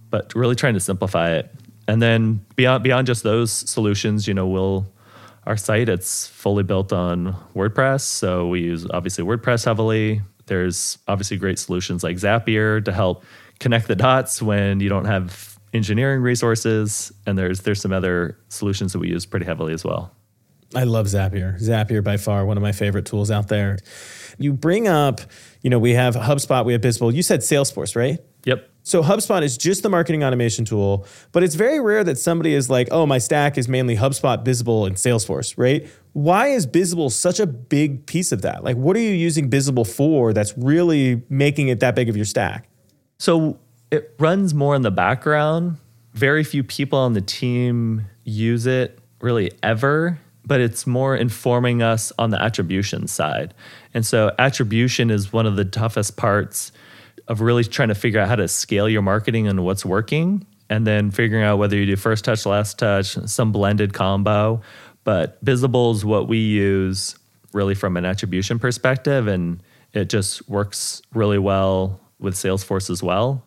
but 0.09 0.35
really 0.35 0.55
trying 0.55 0.73
to 0.75 0.79
simplify 0.79 1.31
it. 1.31 1.51
And 1.87 2.01
then 2.01 2.45
beyond 2.55 2.83
beyond 2.83 3.07
just 3.07 3.23
those 3.23 3.51
solutions, 3.51 4.27
you 4.27 4.33
know, 4.33 4.47
we'll 4.47 4.87
our 5.45 5.57
site 5.57 5.89
it's 5.89 6.27
fully 6.27 6.63
built 6.63 6.93
on 6.93 7.35
WordPress, 7.55 8.01
so 8.01 8.47
we 8.47 8.61
use 8.61 8.87
obviously 8.91 9.23
WordPress 9.23 9.65
heavily. 9.65 10.21
There's 10.45 10.97
obviously 11.07 11.37
great 11.37 11.59
solutions 11.59 12.03
like 12.03 12.17
Zapier 12.17 12.83
to 12.83 12.91
help 12.91 13.23
connect 13.59 13.87
the 13.87 13.95
dots 13.95 14.41
when 14.41 14.79
you 14.79 14.89
don't 14.89 15.05
have 15.05 15.57
engineering 15.73 16.21
resources, 16.21 17.11
and 17.25 17.37
there's 17.37 17.61
there's 17.61 17.81
some 17.81 17.93
other 17.93 18.37
solutions 18.49 18.93
that 18.93 18.99
we 18.99 19.09
use 19.09 19.25
pretty 19.25 19.45
heavily 19.45 19.73
as 19.73 19.83
well. 19.83 20.15
I 20.75 20.85
love 20.85 21.05
Zapier. 21.07 21.59
Zapier 21.61 22.03
by 22.03 22.17
far 22.17 22.45
one 22.45 22.57
of 22.57 22.63
my 22.63 22.71
favorite 22.71 23.05
tools 23.05 23.29
out 23.29 23.47
there. 23.47 23.77
You 24.39 24.53
bring 24.53 24.87
up, 24.87 25.21
you 25.61 25.69
know, 25.69 25.77
we 25.77 25.93
have 25.93 26.15
HubSpot, 26.15 26.65
we 26.65 26.73
have 26.73 26.81
Bizible. 26.81 27.13
You 27.13 27.21
said 27.21 27.41
Salesforce, 27.41 27.95
right? 27.95 28.19
Yep. 28.45 28.69
So 28.85 29.01
HubSpot 29.01 29.41
is 29.43 29.57
just 29.57 29.81
the 29.81 29.89
marketing 29.89 30.23
automation 30.23 30.65
tool, 30.65 31.05
but 31.31 31.41
it's 31.41 31.55
very 31.55 31.79
rare 31.79 32.03
that 32.03 32.17
somebody 32.17 32.53
is 32.53 32.69
like, 32.69 32.89
"Oh, 32.91 33.05
my 33.05 33.17
stack 33.17 33.57
is 33.57 33.69
mainly 33.69 33.95
HubSpot, 33.95 34.43
Bizible, 34.43 34.85
and 34.85 34.97
Salesforce," 34.97 35.53
right? 35.57 35.87
Why 36.11 36.47
is 36.47 36.65
Bizible 36.65 37.09
such 37.09 37.39
a 37.39 37.47
big 37.47 38.05
piece 38.05 38.33
of 38.33 38.41
that? 38.41 38.63
Like, 38.63 38.75
what 38.75 38.97
are 38.97 38.99
you 38.99 39.11
using 39.11 39.49
Bizible 39.49 39.85
for 39.85 40.33
that's 40.33 40.57
really 40.57 41.23
making 41.29 41.69
it 41.69 41.79
that 41.79 41.95
big 41.95 42.09
of 42.09 42.17
your 42.17 42.25
stack? 42.25 42.67
So 43.17 43.57
it 43.89 44.13
runs 44.19 44.53
more 44.53 44.75
in 44.75 44.81
the 44.81 44.91
background. 44.91 45.77
Very 46.13 46.43
few 46.43 46.63
people 46.63 46.99
on 46.99 47.13
the 47.13 47.21
team 47.21 48.05
use 48.25 48.65
it 48.65 48.99
really 49.21 49.51
ever, 49.63 50.19
but 50.45 50.59
it's 50.59 50.85
more 50.85 51.15
informing 51.15 51.81
us 51.81 52.11
on 52.19 52.31
the 52.31 52.41
attribution 52.41 53.07
side. 53.07 53.53
And 53.93 54.05
so 54.05 54.33
attribution 54.37 55.09
is 55.09 55.31
one 55.31 55.45
of 55.45 55.55
the 55.55 55.63
toughest 55.63 56.17
parts 56.17 56.73
of 57.27 57.41
really 57.41 57.63
trying 57.63 57.89
to 57.89 57.95
figure 57.95 58.19
out 58.19 58.27
how 58.27 58.35
to 58.35 58.47
scale 58.47 58.89
your 58.89 59.01
marketing 59.01 59.47
and 59.47 59.63
what's 59.63 59.85
working 59.85 60.45
and 60.69 60.87
then 60.87 61.11
figuring 61.11 61.43
out 61.43 61.57
whether 61.57 61.75
you 61.75 61.85
do 61.85 61.95
first 61.95 62.25
touch, 62.25 62.45
last 62.45 62.79
touch, 62.79 63.17
some 63.25 63.51
blended 63.51 63.93
combo. 63.93 64.61
But 65.03 65.43
Bizible 65.43 65.91
is 65.91 66.05
what 66.05 66.27
we 66.27 66.37
use 66.37 67.17
really 67.53 67.75
from 67.75 67.97
an 67.97 68.05
attribution 68.05 68.57
perspective, 68.57 69.27
and 69.27 69.61
it 69.93 70.09
just 70.09 70.47
works 70.49 71.01
really 71.13 71.37
well 71.37 71.99
with 72.19 72.33
Salesforce 72.33 72.89
as 72.89 73.03
well. 73.03 73.45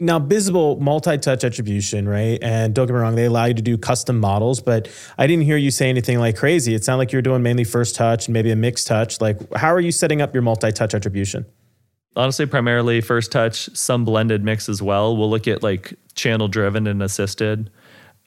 Now, 0.00 0.20
Bizible 0.20 0.78
multi-touch 0.78 1.42
attribution, 1.42 2.08
right? 2.08 2.38
And 2.40 2.72
don't 2.72 2.86
get 2.86 2.92
me 2.92 3.00
wrong, 3.00 3.16
they 3.16 3.24
allow 3.24 3.46
you 3.46 3.54
to 3.54 3.62
do 3.62 3.76
custom 3.76 4.20
models, 4.20 4.60
but 4.60 4.88
I 5.16 5.26
didn't 5.26 5.44
hear 5.44 5.56
you 5.56 5.72
say 5.72 5.88
anything 5.88 6.20
like 6.20 6.36
crazy. 6.36 6.72
It 6.74 6.84
sounded 6.84 6.98
like 6.98 7.12
you 7.12 7.16
were 7.16 7.22
doing 7.22 7.42
mainly 7.42 7.64
first 7.64 7.96
touch 7.96 8.28
and 8.28 8.32
maybe 8.32 8.52
a 8.52 8.56
mixed 8.56 8.86
touch. 8.86 9.20
Like, 9.20 9.38
how 9.54 9.74
are 9.74 9.80
you 9.80 9.90
setting 9.90 10.22
up 10.22 10.34
your 10.34 10.42
multi-touch 10.42 10.94
attribution? 10.94 11.46
Honestly 12.16 12.46
primarily 12.46 13.00
first 13.00 13.32
touch 13.32 13.68
some 13.74 14.04
blended 14.04 14.44
mix 14.44 14.68
as 14.68 14.82
well. 14.82 15.16
We'll 15.16 15.30
look 15.30 15.48
at 15.48 15.62
like 15.62 15.94
channel 16.14 16.48
driven 16.48 16.86
and 16.86 17.02
assisted 17.02 17.70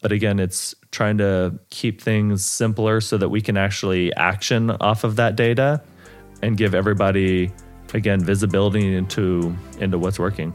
but 0.01 0.11
again 0.11 0.39
it's 0.39 0.75
trying 0.91 1.17
to 1.19 1.57
keep 1.69 2.01
things 2.01 2.43
simpler 2.43 2.99
so 2.99 3.17
that 3.17 3.29
we 3.29 3.39
can 3.39 3.55
actually 3.55 4.13
action 4.15 4.71
off 4.71 5.03
of 5.03 5.15
that 5.15 5.35
data 5.35 5.81
and 6.41 6.57
give 6.57 6.75
everybody 6.75 7.51
again 7.93 8.19
visibility 8.23 8.95
into 8.95 9.55
into 9.79 9.97
what's 9.97 10.19
working. 10.19 10.53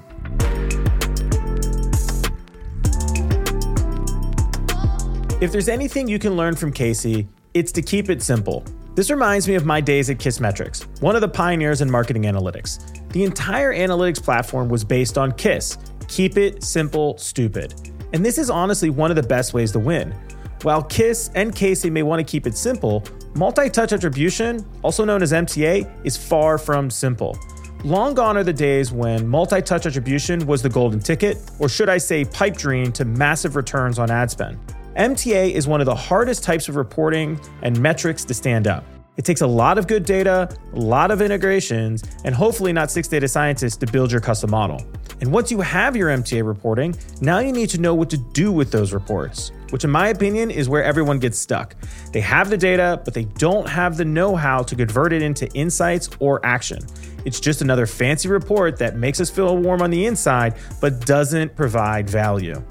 If 5.41 5.53
there's 5.53 5.69
anything 5.69 6.09
you 6.09 6.19
can 6.19 6.37
learn 6.37 6.57
from 6.57 6.73
casey 6.73 7.29
it's 7.55 7.73
to 7.73 7.81
keep 7.81 8.11
it 8.11 8.23
simple. 8.23 8.65
This 8.95 9.11
reminds 9.11 9.49
me 9.49 9.55
of 9.55 9.65
my 9.65 9.81
days 9.81 10.11
at 10.11 10.19
kissmetrics 10.19 10.87
one 11.01 11.15
of 11.15 11.21
the 11.21 11.29
pioneers 11.29 11.81
in 11.81 11.91
marketing 11.91 12.25
analytics 12.25 12.96
the 13.11 13.25
entire 13.25 13.75
analytics 13.75 14.23
platform 14.23 14.69
was 14.69 14.85
based 14.85 15.17
on 15.17 15.33
KISS 15.33 15.79
keep 16.09 16.37
it 16.37 16.63
simple, 16.63 17.17
stupid. 17.19 17.75
And 18.13 18.25
this 18.25 18.39
is 18.39 18.51
honestly 18.51 18.91
one 18.91 19.11
of 19.11 19.17
the 19.17 19.23
best 19.23 19.55
ways 19.55 19.73
to 19.73 19.79
win. 19.79 20.15
While 20.63 20.83
KISS 20.83 21.31
and 21.35 21.55
Casey 21.55 21.91
may 21.91 22.03
want 22.03 22.21
to 22.21 22.31
keep 22.31 22.47
it 22.47 22.57
simple, 22.57 23.05
multi 23.35 23.69
touch 23.69 23.93
attribution, 23.93 24.65
also 24.83 25.05
known 25.05 25.23
as 25.23 25.33
MTA, 25.33 25.89
is 26.05 26.17
far 26.17 26.59
from 26.59 26.91
simple. 26.91 27.39
Long 27.85 28.15
gone 28.15 28.37
are 28.37 28.45
the 28.45 28.53
days 28.53 28.91
when 28.91 29.29
multi 29.29 29.61
touch 29.61 29.87
attribution 29.87 30.47
was 30.47 30.63
the 30.63 30.69
golden 30.69 31.01
ticket, 31.01 31.39
or 31.59 31.69
should 31.69 31.89
I 31.89 31.99
say, 31.99 32.25
pipe 32.25 32.57
dream 32.57 32.91
to 32.93 33.05
massive 33.05 33.55
returns 33.55 33.99
on 33.99 34.11
ad 34.11 34.31
spend. 34.31 34.59
MTA 34.97 35.53
is 35.53 35.69
one 35.69 35.81
of 35.81 35.87
the 35.87 35.95
hardest 35.95 36.43
types 36.43 36.69
of 36.69 36.77
reporting 36.77 37.39
and 37.61 37.79
metrics 37.79 38.25
to 38.25 38.35
stand 38.35 38.67
up. 38.67 38.85
It 39.17 39.25
takes 39.25 39.41
a 39.41 39.47
lot 39.47 39.79
of 39.79 39.87
good 39.87 40.05
data, 40.05 40.49
a 40.75 40.79
lot 40.79 41.11
of 41.11 41.23
integrations, 41.23 42.05
and 42.25 42.35
hopefully 42.35 42.73
not 42.73 42.91
six 42.91 43.09
data 43.09 43.27
scientists 43.29 43.77
to 43.79 43.87
build 43.87 44.13
your 44.13 44.21
custom 44.21 44.51
model. 44.51 44.87
And 45.21 45.33
once 45.33 45.51
you 45.51 45.63
have 45.63 45.97
your 45.97 46.11
MTA 46.11 46.47
reporting, 46.47 46.95
now 47.23 47.39
you 47.39 47.51
need 47.51 47.71
to 47.71 47.81
know 47.81 47.95
what 47.95 48.11
to 48.11 48.19
do 48.19 48.53
with 48.53 48.71
those 48.71 48.93
reports, 48.93 49.53
which, 49.71 49.85
in 49.85 49.91
my 49.91 50.09
opinion, 50.09 50.51
is 50.51 50.69
where 50.69 50.85
everyone 50.85 51.19
gets 51.19 51.39
stuck. 51.39 51.75
They 52.13 52.21
have 52.21 52.51
the 52.51 52.59
data, 52.59 53.01
but 53.03 53.15
they 53.15 53.25
don't 53.25 53.67
have 53.67 53.97
the 53.97 54.05
know 54.05 54.37
how 54.37 54.63
to 54.63 54.77
convert 54.77 55.15
it 55.15 55.23
into 55.23 55.51
insights 55.55 56.11
or 56.21 56.45
action. 56.45 56.81
It's 57.25 57.41
just 57.41 57.63
another 57.63 57.87
fancy 57.87 58.29
report 58.29 58.79
that 58.79 58.97
makes 58.97 59.21
us 59.21 59.31
feel 59.31 59.57
warm 59.57 59.81
on 59.81 59.91
the 59.91 60.05
inside, 60.05 60.57
but 60.81 61.07
doesn't 61.07 61.57
provide 61.57 62.11
value. 62.11 62.63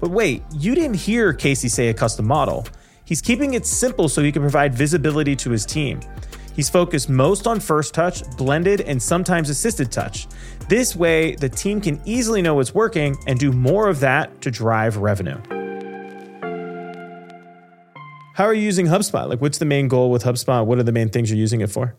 But 0.00 0.10
wait, 0.10 0.44
you 0.54 0.76
didn't 0.76 0.96
hear 0.96 1.32
Casey 1.32 1.68
say 1.68 1.88
a 1.88 1.94
custom 1.94 2.26
model. 2.26 2.66
He's 3.10 3.20
keeping 3.20 3.54
it 3.54 3.66
simple 3.66 4.08
so 4.08 4.22
he 4.22 4.30
can 4.30 4.40
provide 4.40 4.72
visibility 4.72 5.34
to 5.34 5.50
his 5.50 5.66
team. 5.66 5.98
He's 6.54 6.70
focused 6.70 7.10
most 7.10 7.48
on 7.48 7.58
first 7.58 7.92
touch, 7.92 8.22
blended, 8.36 8.82
and 8.82 9.02
sometimes 9.02 9.50
assisted 9.50 9.90
touch. 9.90 10.28
This 10.68 10.94
way, 10.94 11.34
the 11.34 11.48
team 11.48 11.80
can 11.80 12.00
easily 12.04 12.40
know 12.40 12.54
what's 12.54 12.72
working 12.72 13.16
and 13.26 13.36
do 13.36 13.50
more 13.50 13.88
of 13.88 13.98
that 13.98 14.40
to 14.42 14.52
drive 14.52 14.96
revenue. 14.96 15.38
How 18.34 18.44
are 18.44 18.54
you 18.54 18.62
using 18.62 18.86
HubSpot? 18.86 19.28
Like, 19.28 19.40
what's 19.40 19.58
the 19.58 19.64
main 19.64 19.88
goal 19.88 20.12
with 20.12 20.22
HubSpot? 20.22 20.64
What 20.64 20.78
are 20.78 20.84
the 20.84 20.92
main 20.92 21.08
things 21.08 21.32
you're 21.32 21.36
using 21.36 21.62
it 21.62 21.70
for? 21.72 21.96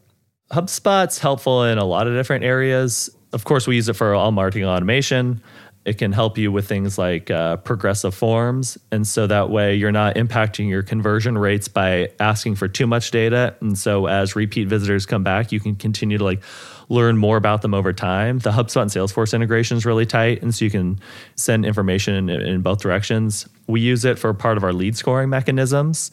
HubSpot's 0.53 1.19
helpful 1.19 1.65
in 1.65 1.77
a 1.77 1.83
lot 1.83 2.07
of 2.07 2.13
different 2.13 2.45
areas. 2.45 3.09
Of 3.33 3.43
course, 3.43 3.67
we 3.67 3.75
use 3.75 3.89
it 3.89 3.97
for 3.97 4.13
all 4.13 4.31
marketing 4.31 4.63
automation. 4.65 5.41
It 5.83 5.97
can 5.97 6.11
help 6.11 6.37
you 6.37 6.51
with 6.51 6.67
things 6.67 6.99
like 6.99 7.31
uh, 7.31 7.57
progressive 7.57 8.13
forms. 8.13 8.77
And 8.91 9.07
so 9.07 9.25
that 9.25 9.49
way 9.49 9.73
you're 9.75 9.91
not 9.91 10.15
impacting 10.15 10.69
your 10.69 10.83
conversion 10.83 11.37
rates 11.37 11.67
by 11.67 12.11
asking 12.19 12.55
for 12.55 12.67
too 12.67 12.85
much 12.85 13.09
data. 13.09 13.55
And 13.61 13.75
so 13.75 14.05
as 14.05 14.35
repeat 14.35 14.67
visitors 14.67 15.07
come 15.07 15.23
back, 15.23 15.51
you 15.51 15.59
can 15.59 15.75
continue 15.75 16.19
to 16.19 16.23
like 16.23 16.43
learn 16.89 17.17
more 17.17 17.35
about 17.37 17.63
them 17.63 17.73
over 17.73 17.93
time. 17.93 18.39
The 18.39 18.51
HubSpot 18.51 18.83
and 18.83 18.91
Salesforce 18.91 19.33
integration 19.33 19.77
is 19.77 19.85
really 19.85 20.05
tight. 20.05 20.43
And 20.43 20.53
so 20.53 20.65
you 20.65 20.71
can 20.71 20.99
send 21.35 21.65
information 21.65 22.13
in, 22.13 22.29
in 22.29 22.61
both 22.61 22.81
directions. 22.81 23.47
We 23.65 23.81
use 23.81 24.05
it 24.05 24.19
for 24.19 24.31
part 24.35 24.57
of 24.57 24.63
our 24.63 24.73
lead 24.73 24.95
scoring 24.95 25.29
mechanisms. 25.29 26.11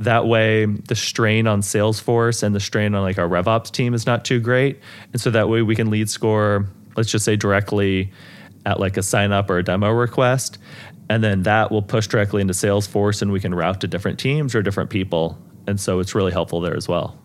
That 0.00 0.26
way, 0.26 0.66
the 0.66 0.94
strain 0.94 1.46
on 1.46 1.62
Salesforce 1.62 2.42
and 2.42 2.54
the 2.54 2.60
strain 2.60 2.94
on 2.94 3.02
like 3.02 3.18
our 3.18 3.28
RevOps 3.28 3.70
team 3.70 3.94
is 3.94 4.06
not 4.06 4.24
too 4.24 4.38
great. 4.38 4.80
And 5.12 5.20
so 5.20 5.30
that 5.30 5.48
way 5.48 5.62
we 5.62 5.74
can 5.74 5.88
lead 5.88 6.10
score, 6.10 6.66
let's 6.96 7.10
just 7.10 7.24
say 7.24 7.36
directly 7.36 8.12
at 8.68 8.78
like 8.78 8.98
a 8.98 9.02
sign 9.02 9.32
up 9.32 9.48
or 9.48 9.56
a 9.56 9.64
demo 9.64 9.90
request. 9.90 10.58
And 11.08 11.24
then 11.24 11.42
that 11.44 11.70
will 11.72 11.82
push 11.82 12.06
directly 12.06 12.42
into 12.42 12.52
Salesforce 12.52 13.22
and 13.22 13.32
we 13.32 13.40
can 13.40 13.54
route 13.54 13.80
to 13.80 13.88
different 13.88 14.18
teams 14.18 14.54
or 14.54 14.60
different 14.60 14.90
people. 14.90 15.38
And 15.66 15.80
so 15.80 16.00
it's 16.00 16.14
really 16.14 16.32
helpful 16.32 16.60
there 16.60 16.76
as 16.76 16.86
well. 16.86 17.18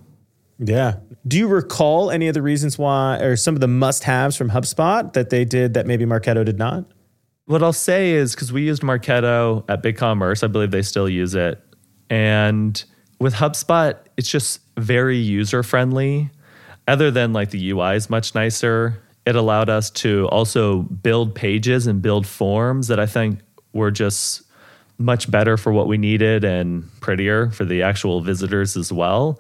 Yeah. 0.57 0.95
Do 1.27 1.37
you 1.37 1.47
recall 1.47 2.09
any 2.09 2.29
of 2.29 2.33
the 2.33 2.41
reasons 2.41 2.77
why, 2.77 3.17
or 3.17 3.35
some 3.35 3.55
of 3.55 3.61
the 3.61 3.67
must 3.67 4.05
haves 4.05 4.37
from 4.37 4.51
HubSpot 4.51 5.11
that 5.13 5.29
they 5.29 5.43
did 5.43 5.73
that 5.73 5.85
maybe 5.85 6.05
Marketo 6.05 6.45
did 6.45 6.57
not? 6.57 6.85
What 7.45 7.61
I'll 7.61 7.73
say 7.73 8.11
is 8.11 8.33
because 8.33 8.53
we 8.53 8.61
used 8.61 8.81
Marketo 8.81 9.65
at 9.69 9.83
BigCommerce, 9.83 10.45
I 10.45 10.47
believe 10.47 10.71
they 10.71 10.81
still 10.81 11.09
use 11.09 11.35
it. 11.35 11.61
And 12.09 12.81
with 13.19 13.33
HubSpot, 13.33 13.97
it's 14.15 14.29
just 14.29 14.61
very 14.77 15.17
user 15.17 15.61
friendly. 15.61 16.31
Other 16.87 17.11
than 17.11 17.33
like 17.33 17.49
the 17.49 17.71
UI 17.71 17.95
is 17.95 18.09
much 18.09 18.33
nicer, 18.33 19.02
it 19.25 19.35
allowed 19.35 19.69
us 19.69 19.89
to 19.89 20.27
also 20.27 20.81
build 20.81 21.35
pages 21.35 21.87
and 21.87 22.01
build 22.01 22.27
forms 22.27 22.87
that 22.87 22.99
I 22.99 23.05
think 23.05 23.39
were 23.71 23.91
just 23.91 24.43
much 24.97 25.29
better 25.29 25.57
for 25.57 25.71
what 25.71 25.87
we 25.87 25.97
needed 25.97 26.43
and 26.43 26.83
prettier 27.01 27.49
for 27.51 27.65
the 27.65 27.81
actual 27.81 28.21
visitors 28.21 28.77
as 28.77 28.91
well. 28.91 29.39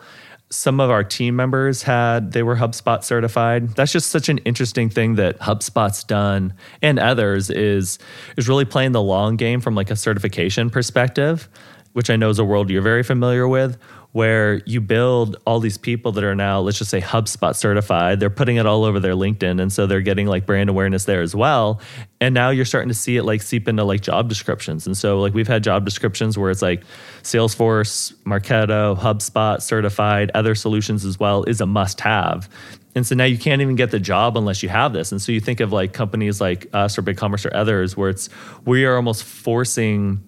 Some 0.49 0.79
of 0.79 0.89
our 0.89 1.03
team 1.03 1.35
members 1.35 1.83
had 1.83 2.31
they 2.31 2.43
were 2.43 2.55
HubSpot 2.55 3.03
certified. 3.03 3.69
That's 3.75 3.91
just 3.91 4.11
such 4.11 4.29
an 4.29 4.37
interesting 4.39 4.89
thing 4.89 5.15
that 5.15 5.39
HubSpot's 5.39 6.03
done 6.03 6.53
and 6.81 6.99
others 6.99 7.49
is 7.49 7.97
is 8.37 8.47
really 8.47 8.65
playing 8.65 8.91
the 8.91 9.01
long 9.01 9.35
game 9.35 9.61
from 9.61 9.75
like 9.75 9.89
a 9.89 9.95
certification 9.95 10.69
perspective, 10.69 11.49
which 11.93 12.09
I 12.09 12.15
know 12.15 12.29
is 12.29 12.39
a 12.39 12.45
world 12.45 12.69
you're 12.69 12.81
very 12.81 13.03
familiar 13.03 13.47
with, 13.47 13.77
where 14.13 14.61
you 14.67 14.79
build 14.79 15.37
all 15.45 15.59
these 15.59 15.77
people 15.77 16.11
that 16.11 16.23
are 16.23 16.35
now, 16.35 16.59
let's 16.59 16.77
just 16.77 16.91
say 16.91 17.01
HubSpot 17.01 17.55
certified. 17.55 18.19
They're 18.19 18.29
putting 18.29 18.57
it 18.57 18.65
all 18.67 18.85
over 18.85 18.99
their 18.99 19.15
LinkedIn. 19.15 19.59
And 19.59 19.73
so 19.73 19.87
they're 19.87 20.01
getting 20.01 20.27
like 20.27 20.45
brand 20.45 20.69
awareness 20.69 21.05
there 21.05 21.23
as 21.23 21.35
well. 21.35 21.81
And 22.21 22.35
now 22.35 22.51
you're 22.51 22.63
starting 22.63 22.89
to 22.89 22.95
see 22.95 23.17
it 23.17 23.23
like 23.23 23.41
seep 23.41 23.67
into 23.67 23.83
like 23.83 24.01
job 24.01 24.29
descriptions. 24.29 24.85
And 24.85 24.95
so 24.95 25.19
like 25.19 25.33
we've 25.33 25.47
had 25.47 25.63
job 25.63 25.83
descriptions 25.83 26.37
where 26.37 26.51
it's 26.51 26.61
like 26.61 26.83
Salesforce, 27.23 28.13
Marketo, 28.23 28.95
HubSpot 28.95 29.59
certified, 29.59 30.29
other 30.35 30.53
solutions 30.53 31.05
as 31.05 31.19
well 31.19 31.43
is 31.45 31.59
a 31.59 31.65
must 31.65 31.99
have. 32.01 32.47
And 32.93 33.07
so 33.07 33.15
now 33.15 33.25
you 33.25 33.39
can't 33.39 33.63
even 33.63 33.75
get 33.75 33.89
the 33.89 33.99
job 33.99 34.37
unless 34.37 34.61
you 34.61 34.69
have 34.69 34.93
this. 34.93 35.11
And 35.11 35.19
so 35.19 35.31
you 35.31 35.39
think 35.39 35.59
of 35.59 35.73
like 35.73 35.91
companies 35.91 36.39
like 36.39 36.67
us 36.71 36.99
or 36.99 37.01
BigCommerce 37.01 37.47
or 37.49 37.55
others 37.55 37.97
where 37.97 38.09
it's 38.09 38.29
we 38.63 38.85
are 38.85 38.95
almost 38.95 39.23
forcing 39.23 40.23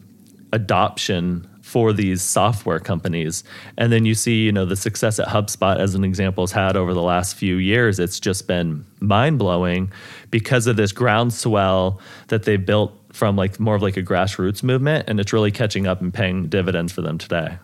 adoption 0.52 1.48
for 1.76 1.92
these 1.92 2.22
software 2.22 2.80
companies. 2.80 3.44
And 3.78 3.92
then 3.92 4.06
you 4.06 4.16
see, 4.16 4.46
you 4.46 4.52
know, 4.54 4.64
the 4.64 4.78
success 4.78 5.18
that 5.18 5.28
HubSpot 5.28 5.78
as 5.78 5.94
an 5.94 6.06
example 6.06 6.44
has 6.44 6.54
had 6.54 6.78
over 6.78 6.94
the 6.94 7.02
last 7.02 7.36
few 7.36 7.58
years. 7.58 8.00
It's 8.00 8.18
just 8.18 8.48
been 8.48 8.86
mind-blowing 9.02 9.92
because 10.32 10.68
of 10.68 10.78
this 10.78 10.94
groundswell 10.94 12.00
that 12.30 12.44
they 12.44 12.56
built 12.56 12.98
from 13.12 13.36
like 13.36 13.60
more 13.60 13.76
of 13.76 13.82
like 13.82 13.98
a 13.98 14.04
grassroots 14.04 14.64
movement 14.64 15.10
and 15.10 15.20
it's 15.20 15.34
really 15.34 15.52
catching 15.52 15.86
up 15.86 16.00
and 16.00 16.14
paying 16.14 16.48
dividends 16.48 16.94
for 16.94 17.02
them 17.02 17.18
today. 17.18 17.58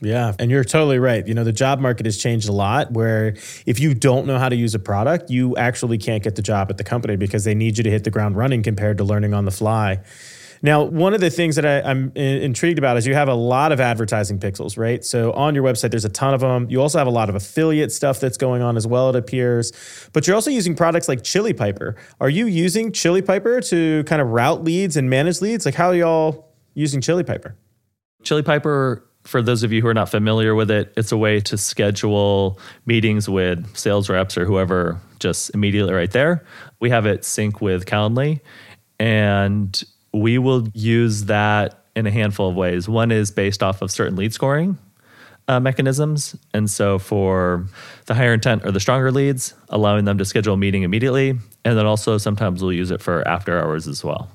Yeah, 0.00 0.34
and 0.40 0.50
you're 0.50 0.64
totally 0.64 0.98
right. 0.98 1.24
You 1.24 1.34
know, 1.34 1.44
the 1.44 1.52
job 1.52 1.78
market 1.78 2.06
has 2.06 2.16
changed 2.16 2.48
a 2.48 2.52
lot 2.52 2.90
where 2.90 3.36
if 3.66 3.78
you 3.78 3.94
don't 3.94 4.26
know 4.26 4.40
how 4.40 4.48
to 4.48 4.56
use 4.56 4.74
a 4.74 4.80
product, 4.80 5.30
you 5.30 5.56
actually 5.56 5.98
can't 5.98 6.24
get 6.24 6.34
the 6.34 6.42
job 6.42 6.70
at 6.70 6.76
the 6.76 6.84
company 6.84 7.14
because 7.14 7.44
they 7.44 7.54
need 7.54 7.78
you 7.78 7.84
to 7.84 7.90
hit 7.90 8.02
the 8.02 8.10
ground 8.10 8.36
running 8.36 8.64
compared 8.64 8.98
to 8.98 9.04
learning 9.04 9.32
on 9.32 9.44
the 9.44 9.52
fly. 9.52 10.00
Now, 10.64 10.82
one 10.82 11.12
of 11.12 11.20
the 11.20 11.28
things 11.28 11.56
that 11.56 11.66
I, 11.66 11.90
am 11.90 12.10
intrigued 12.14 12.78
about 12.78 12.96
is 12.96 13.06
you 13.06 13.12
have 13.12 13.28
a 13.28 13.34
lot 13.34 13.70
of 13.70 13.80
advertising 13.80 14.38
pixels, 14.38 14.78
right? 14.78 15.04
So 15.04 15.30
on 15.32 15.54
your 15.54 15.62
website, 15.62 15.90
there's 15.90 16.06
a 16.06 16.08
ton 16.08 16.32
of 16.32 16.40
them. 16.40 16.70
You 16.70 16.80
also 16.80 16.96
have 16.96 17.06
a 17.06 17.10
lot 17.10 17.28
of 17.28 17.34
affiliate 17.34 17.92
stuff 17.92 18.18
that's 18.18 18.38
going 18.38 18.62
on 18.62 18.78
as 18.78 18.86
well, 18.86 19.10
it 19.10 19.16
appears. 19.16 19.72
But 20.14 20.26
you're 20.26 20.34
also 20.34 20.50
using 20.50 20.74
products 20.74 21.06
like 21.06 21.22
Chili 21.22 21.52
Piper. 21.52 21.96
Are 22.18 22.30
you 22.30 22.46
using 22.46 22.92
Chili 22.92 23.20
Piper 23.20 23.60
to 23.60 24.04
kind 24.04 24.22
of 24.22 24.28
route 24.28 24.64
leads 24.64 24.96
and 24.96 25.10
manage 25.10 25.42
leads? 25.42 25.66
Like, 25.66 25.74
how 25.74 25.88
are 25.88 25.94
y'all 25.94 26.48
using 26.72 27.02
Chili 27.02 27.24
Piper? 27.24 27.54
Chili 28.22 28.42
Piper 28.42 29.04
for 29.24 29.42
those 29.42 29.64
of 29.64 29.72
you 29.72 29.82
who 29.82 29.88
are 29.88 29.94
not 29.94 30.08
familiar 30.08 30.54
with 30.54 30.70
it, 30.70 30.94
it's 30.96 31.12
a 31.12 31.16
way 31.18 31.40
to 31.40 31.58
schedule 31.58 32.58
meetings 32.86 33.28
with 33.28 33.76
sales 33.76 34.08
reps 34.08 34.38
or 34.38 34.46
whoever 34.46 34.98
just 35.18 35.50
immediately 35.54 35.92
right 35.92 36.10
there. 36.10 36.42
We 36.80 36.88
have 36.88 37.04
it 37.04 37.24
sync 37.24 37.60
with 37.60 37.84
Calendly, 37.84 38.40
and 38.98 39.82
we 40.14 40.38
will 40.38 40.68
use 40.72 41.24
that 41.24 41.84
in 41.96 42.06
a 42.06 42.10
handful 42.10 42.48
of 42.50 42.56
ways. 42.56 42.88
One 42.88 43.10
is 43.10 43.30
based 43.30 43.62
off 43.62 43.82
of 43.82 43.90
certain 43.90 44.16
lead 44.16 44.32
scoring 44.32 44.78
uh, 45.48 45.60
mechanisms. 45.60 46.36
And 46.52 46.70
so 46.70 46.98
for 46.98 47.66
the 48.06 48.14
higher 48.14 48.34
intent 48.34 48.64
or 48.64 48.70
the 48.70 48.80
stronger 48.80 49.10
leads, 49.10 49.54
allowing 49.68 50.04
them 50.04 50.18
to 50.18 50.24
schedule 50.24 50.54
a 50.54 50.56
meeting 50.56 50.82
immediately. 50.82 51.30
And 51.64 51.78
then 51.78 51.86
also 51.86 52.18
sometimes 52.18 52.62
we'll 52.62 52.72
use 52.72 52.90
it 52.90 53.00
for 53.00 53.26
after 53.28 53.58
hours 53.58 53.86
as 53.86 54.02
well. 54.02 54.30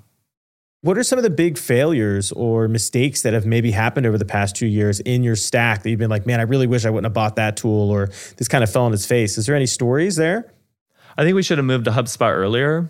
What 0.82 0.98
are 0.98 1.04
some 1.04 1.20
of 1.20 1.24
the 1.24 1.30
big 1.30 1.58
failures 1.58 2.32
or 2.32 2.70
mistakes 2.70 3.24
that 3.24 3.34
have 3.34 3.46
maybe 3.46 3.72
happened 3.72 4.06
over 4.06 4.18
the 4.18 4.24
past 4.24 4.56
two 4.56 4.68
years 4.68 5.02
in 5.02 5.24
your 5.24 5.36
stack 5.36 5.84
that 5.84 5.90
you've 5.90 6.00
been 6.00 6.10
like, 6.10 6.26
man, 6.26 6.40
I 6.40 6.44
really 6.44 6.68
wish 6.68 6.86
I 6.86 6.90
wouldn't 6.90 7.06
have 7.06 7.14
bought 7.14 7.36
that 7.36 7.58
tool 7.58 7.92
or 7.92 8.08
this 8.38 8.48
kind 8.48 8.64
of 8.64 8.72
fell 8.72 8.86
on 8.86 8.94
its 8.94 9.06
face? 9.06 9.38
Is 9.38 9.46
there 9.46 9.56
any 9.56 9.66
stories 9.66 10.16
there? 10.16 10.54
I 11.18 11.24
think 11.24 11.36
we 11.36 11.44
should 11.44 11.58
have 11.58 11.66
moved 11.66 11.84
to 11.86 11.92
HubSpot 11.92 12.34
earlier. 12.34 12.90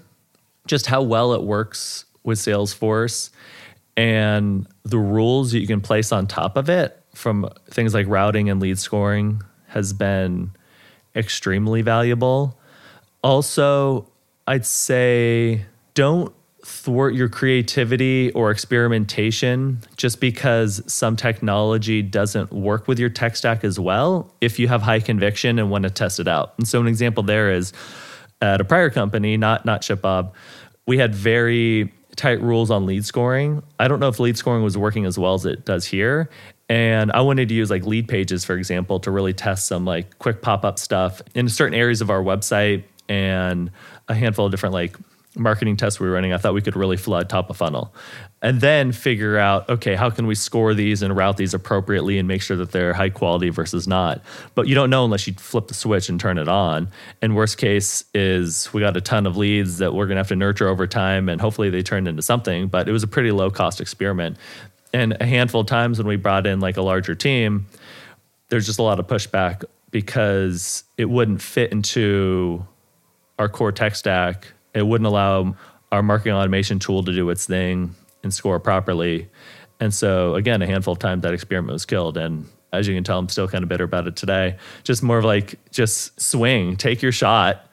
Just 0.68 0.86
how 0.86 1.02
well 1.02 1.34
it 1.34 1.42
works 1.42 2.06
with 2.24 2.40
Salesforce 2.40 3.30
and 3.98 4.68
the 4.84 4.98
rules 4.98 5.52
that 5.52 5.60
you 5.60 5.68
can 5.68 5.82
place 5.82 6.12
on 6.12 6.28
top 6.28 6.58
of 6.58 6.70
it 6.70 7.02
from 7.14 7.50
things 7.70 7.94
like 7.94 8.08
routing 8.08 8.50
and 8.50 8.62
lead 8.62 8.80
scoring 8.80 9.42
has 9.68 9.94
been 9.94 10.52
extremely 11.16 11.82
valuable. 11.82 12.58
Also, 13.24 14.08
I'd 14.48 14.66
say 14.66 15.66
don't 15.94 16.34
thwart 16.64 17.14
your 17.14 17.30
creativity 17.30 18.32
or 18.32 18.52
experimentation 18.52 19.80
just 19.98 20.20
because 20.20 20.82
some 20.92 21.16
technology 21.16 22.02
doesn't 22.02 22.52
work 22.52 22.88
with 22.88 23.00
your 23.00 23.10
tech 23.10 23.36
stack 23.36 23.64
as 23.64 23.80
well 23.80 24.34
if 24.40 24.60
you 24.60 24.68
have 24.68 24.82
high 24.82 25.00
conviction 25.00 25.60
and 25.60 25.70
want 25.70 25.84
to 25.84 25.90
test 25.90 26.20
it 26.20 26.28
out. 26.28 26.54
And 26.58 26.68
so 26.68 26.80
an 26.80 26.88
example 26.88 27.24
there 27.24 27.52
is 27.52 27.74
at 28.42 28.62
a 28.62 28.64
prior 28.64 28.90
company, 28.90 29.36
not 29.36 29.66
not 29.66 29.82
ShipBob, 29.82 30.32
we 30.86 30.98
had 30.98 31.14
very 31.14 31.92
tight 32.20 32.42
rules 32.42 32.70
on 32.70 32.86
lead 32.86 33.06
scoring. 33.06 33.64
I 33.80 33.88
don't 33.88 34.00
know 34.00 34.10
if 34.10 34.20
lead 34.20 34.38
scoring 34.38 34.62
was 34.62 34.78
working 34.78 35.06
as 35.06 35.18
well 35.18 35.34
as 35.34 35.46
it 35.46 35.66
does 35.66 35.86
here. 35.86 36.30
And 36.68 37.12
I 37.14 37.22
wanted 37.22 37.50
to 37.50 37.56
use 37.56 37.72
like 37.72 37.86
lead 37.86 38.08
pages, 38.08 38.46
for 38.46 38.56
example, 38.56 39.00
to 39.00 39.10
really 39.10 39.34
test 39.34 39.68
some 39.68 39.86
like 39.86 40.20
quick 40.20 40.42
pop-up 40.42 40.78
stuff 40.78 41.22
in 41.34 41.50
certain 41.50 41.74
areas 41.74 42.02
of 42.02 42.10
our 42.10 42.22
website 42.22 42.84
and 43.08 43.72
a 44.08 44.14
handful 44.14 44.46
of 44.46 44.52
different 44.52 44.74
like 44.74 44.98
marketing 45.40 45.78
tests 45.78 46.00
we 46.00 46.08
were 46.08 46.14
running, 46.14 46.34
I 46.34 46.38
thought 46.38 46.54
we 46.54 46.62
could 46.62 46.76
really 46.76 46.98
flood 46.98 47.30
top 47.30 47.50
of 47.50 47.58
funnel. 47.58 47.94
And 48.42 48.62
then 48.62 48.92
figure 48.92 49.38
out, 49.38 49.68
okay, 49.70 49.96
how 49.96 50.10
can 50.10 50.28
we 50.28 50.36
score 50.36 50.74
these 50.74 51.02
and 51.02 51.16
route 51.16 51.38
these 51.38 51.54
appropriately 51.54 52.18
and 52.18 52.28
make 52.28 52.42
sure 52.42 52.56
that 52.58 52.72
they're 52.72 52.94
high 52.94 53.10
quality 53.10 53.50
versus 53.50 53.88
not. 53.88 54.22
But 54.56 54.68
you 54.68 54.76
don't 54.76 54.90
know 54.90 55.04
unless 55.04 55.28
you 55.28 55.34
flip 55.34 55.68
the 55.68 55.74
switch 55.74 56.08
and 56.10 56.20
turn 56.20 56.38
it 56.38 56.48
on. 56.48 56.90
And 57.22 57.36
worst 57.36 57.58
case 57.58 58.06
is 58.14 58.72
we 58.74 58.82
got 58.82 58.96
a 58.96 59.02
ton 59.02 59.26
of 59.26 59.36
leads 59.36 59.80
that 59.80 59.94
we're 59.94 60.08
gonna 60.08 60.20
have 60.20 60.30
to 60.30 60.36
nurture 60.36 60.68
over 60.68 60.88
time 60.88 61.28
and 61.28 61.42
hopefully 61.42 61.70
they 61.70 61.84
turned 61.84 62.08
into 62.08 62.22
something. 62.22 62.68
But 62.68 62.88
it 62.88 62.92
was 62.92 63.04
a 63.04 63.08
pretty 63.08 63.32
low 63.32 63.50
cost 63.50 63.82
experiment. 63.82 64.38
And 64.94 65.18
a 65.20 65.26
handful 65.26 65.62
of 65.62 65.68
times 65.68 65.98
when 65.98 66.08
we 66.08 66.16
brought 66.16 66.48
in 66.48 66.60
like 66.60 66.78
a 66.78 66.82
larger 66.82 67.16
team, 67.16 67.68
there's 68.50 68.66
just 68.66 68.80
a 68.80 68.84
lot 68.84 69.00
of 69.00 69.08
pushback 69.08 69.64
because 69.92 70.84
it 70.98 71.06
wouldn't 71.10 71.42
fit 71.42 71.72
into 71.72 72.66
our 73.38 73.50
core 73.50 73.72
tech 73.72 73.96
stack 73.96 74.54
it 74.74 74.86
wouldn't 74.86 75.08
allow 75.08 75.56
our 75.92 76.04
marketing 76.04 76.34
automation 76.34 76.80
tool 76.80 77.04
to 77.04 77.12
do 77.12 77.30
its 77.30 77.46
thing 77.46 77.96
and 78.24 78.34
score 78.34 78.60
properly. 78.60 79.30
And 79.80 79.94
so, 79.94 80.36
again, 80.36 80.62
a 80.62 80.68
handful 80.68 80.94
of 80.94 81.00
times 81.00 81.24
that 81.24 81.34
experiment 81.34 81.74
was 81.74 81.86
killed. 81.86 82.18
And 82.18 82.48
as 82.74 82.88
you 82.88 82.94
can 82.94 83.04
tell, 83.04 83.18
I'm 83.18 83.30
still 83.30 83.48
kind 83.48 83.64
of 83.64 83.70
bitter 83.70 83.86
about 83.86 84.08
it 84.08 84.16
today. 84.16 84.58
Just 84.84 85.02
more 85.02 85.18
of 85.18 85.26
like, 85.26 85.58
just 85.72 86.20
swing, 86.20 86.76
take 86.76 87.02
your 87.02 87.12
shot, 87.12 87.66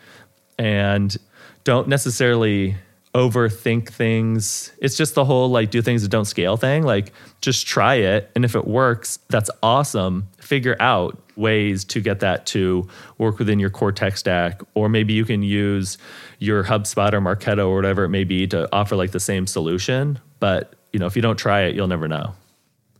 and 0.58 1.16
don't 1.64 1.88
necessarily 1.88 2.76
overthink 3.16 3.88
things. 3.88 4.70
It's 4.78 4.94
just 4.94 5.14
the 5.14 5.24
whole 5.24 5.48
like 5.48 5.70
do 5.70 5.80
things 5.80 6.02
that 6.02 6.10
don't 6.10 6.26
scale 6.26 6.58
thing. 6.58 6.82
Like 6.82 7.14
just 7.40 7.66
try 7.66 7.94
it. 7.94 8.30
And 8.36 8.44
if 8.44 8.54
it 8.54 8.66
works, 8.66 9.18
that's 9.30 9.48
awesome. 9.62 10.28
Figure 10.38 10.76
out 10.80 11.18
ways 11.34 11.82
to 11.84 12.02
get 12.02 12.20
that 12.20 12.44
to 12.46 12.86
work 13.16 13.38
within 13.38 13.58
your 13.58 13.70
core 13.70 13.90
tech 13.90 14.18
stack. 14.18 14.60
Or 14.74 14.90
maybe 14.90 15.14
you 15.14 15.24
can 15.24 15.42
use 15.42 15.96
your 16.40 16.62
HubSpot 16.62 17.14
or 17.14 17.22
Marketo 17.22 17.68
or 17.68 17.76
whatever 17.76 18.04
it 18.04 18.10
may 18.10 18.24
be 18.24 18.46
to 18.48 18.68
offer 18.70 18.96
like 18.96 19.12
the 19.12 19.20
same 19.20 19.46
solution. 19.46 20.18
But 20.38 20.74
you 20.92 21.00
know, 21.00 21.06
if 21.06 21.16
you 21.16 21.22
don't 21.22 21.38
try 21.38 21.62
it, 21.62 21.74
you'll 21.74 21.88
never 21.88 22.08
know. 22.08 22.34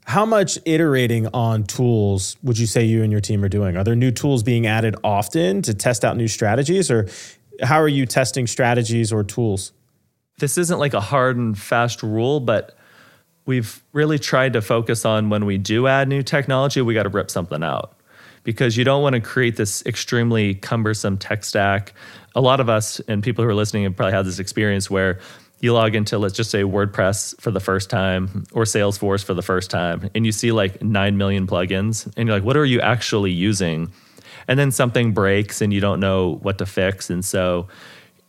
How 0.07 0.25
much 0.25 0.59
iterating 0.65 1.27
on 1.35 1.65
tools 1.65 2.39
would 2.43 2.59
you 2.59 2.67
say 2.67 2.85
you 2.85 3.03
and 3.03 3.13
your 3.13 3.21
team 3.21 3.45
are 3.45 3.51
doing? 3.51 3.77
Are 3.77 3.85
there 3.85 3.97
new 3.97 4.13
tools 4.13 4.43
being 4.43 4.67
added 4.67 4.97
often 5.05 5.61
to 5.63 5.75
test 5.75 6.07
out 6.07 6.17
new 6.17 6.29
strategies, 6.29 6.91
or 6.91 7.07
how 7.63 7.81
are 7.83 7.89
you 7.89 8.07
testing 8.07 8.47
strategies 8.47 9.13
or 9.13 9.23
tools? 9.23 9.73
This 10.39 10.59
isn't 10.59 10.79
like 10.79 10.95
a 10.95 11.01
hard 11.01 11.37
and 11.37 11.59
fast 11.59 12.03
rule, 12.03 12.41
but 12.41 12.77
we've 13.47 13.83
really 13.93 14.19
tried 14.19 14.53
to 14.53 14.61
focus 14.61 15.05
on 15.05 15.31
when 15.31 15.47
we 15.47 15.57
do 15.57 15.87
add 15.87 16.09
new 16.09 16.23
technology, 16.23 16.83
we 16.83 16.95
got 16.95 17.05
to 17.05 17.09
rip 17.09 17.31
something 17.31 17.63
out 17.63 17.97
because 18.45 18.77
you 18.77 18.85
don't 18.85 19.03
want 19.03 19.15
to 19.15 19.21
create 19.21 19.57
this 19.57 19.85
extremely 19.87 20.55
cumbersome 20.55 21.17
tech 21.17 21.45
stack. 21.45 21.95
A 22.35 22.41
lot 22.41 22.61
of 22.61 22.69
us 22.69 23.01
and 23.09 23.23
people 23.23 23.43
who 23.43 23.51
are 23.51 23.55
listening 23.55 23.85
have 23.85 23.97
probably 23.97 24.13
had 24.13 24.27
this 24.27 24.39
experience 24.39 24.91
where 24.91 25.19
you 25.61 25.73
log 25.73 25.95
into 25.95 26.19
let's 26.19 26.35
just 26.35 26.51
say 26.51 26.63
WordPress 26.63 27.41
for 27.41 27.51
the 27.51 27.61
first 27.61 27.89
time 27.89 28.45
or 28.53 28.65
Salesforce 28.65 29.25
for 29.25 29.33
the 29.33 29.43
first 29.43 29.71
time 29.71 30.11
and 30.15 30.27
you 30.27 30.33
see 30.33 30.53
like 30.53 30.83
9 30.83 31.17
million 31.17 31.47
plugins 31.47 32.07
and 32.17 32.29
you're 32.29 32.37
like 32.37 32.45
what 32.45 32.57
are 32.57 32.65
you 32.65 32.81
actually 32.81 33.33
using? 33.33 33.91
And 34.49 34.59
then 34.59 34.71
something 34.71 35.13
breaks 35.13 35.61
and 35.61 35.73
you 35.73 35.81
don't 35.81 35.99
know 35.99 36.39
what 36.43 36.59
to 36.59 36.67
fix 36.67 37.11
and 37.11 37.25
so 37.25 37.69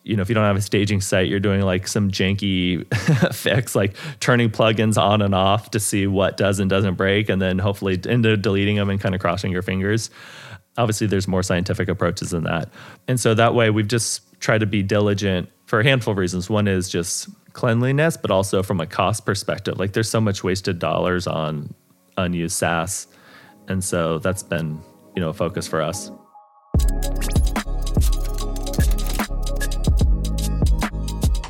you 0.08 0.16
know, 0.16 0.22
if 0.22 0.30
you 0.30 0.36
don't 0.36 0.46
have 0.46 0.56
a 0.56 0.62
staging 0.62 1.02
site, 1.02 1.28
you're 1.28 1.40
doing 1.40 1.62
like 1.62 1.88
some 1.88 2.10
janky 2.10 2.86
fix, 3.34 3.76
like 3.76 3.96
turning 4.20 4.50
plugins 4.50 5.02
on 5.02 5.22
and 5.22 5.36
off 5.36 5.72
to 5.72 5.80
see 5.80 6.08
what 6.08 6.38
does 6.38 6.60
and 6.60 6.70
doesn't 6.70 6.96
break, 6.96 7.30
and 7.30 7.42
then 7.42 7.60
hopefully 7.60 8.00
into 8.06 8.38
deleting 8.38 8.78
them 8.78 8.90
and 8.90 9.02
kind 9.02 9.14
of 9.14 9.22
crossing 9.22 9.52
your 9.52 9.62
fingers. 9.62 10.10
Obviously, 10.78 11.08
there's 11.08 11.28
more 11.28 11.44
scientific 11.44 11.90
approaches 11.90 12.30
than 12.30 12.44
that. 12.44 12.70
And 13.08 13.20
so 13.20 13.34
that 13.34 13.54
way, 13.54 13.70
we've 13.70 13.88
just 13.88 14.40
tried 14.40 14.60
to 14.60 14.66
be 14.66 14.82
diligent 14.82 15.50
for 15.66 15.82
a 15.82 15.84
handful 15.84 16.12
of 16.12 16.18
reasons. 16.18 16.50
One 16.50 16.68
is 16.68 16.88
just 16.88 17.28
cleanliness, 17.54 18.16
but 18.16 18.32
also 18.32 18.64
from 18.64 18.80
a 18.80 18.88
cost 18.88 19.26
perspective. 19.26 19.78
Like 19.78 19.94
there's 19.94 20.10
so 20.10 20.22
much 20.22 20.44
wasted 20.44 20.80
dollars 20.80 21.28
on 21.28 21.74
unused 22.16 22.56
SaaS. 22.56 23.08
And 23.68 23.84
so 23.84 24.20
that's 24.20 24.44
been, 24.44 24.80
you 25.16 25.22
know, 25.22 25.30
a 25.30 25.34
focus 25.34 25.68
for 25.68 25.82
us. 25.82 26.12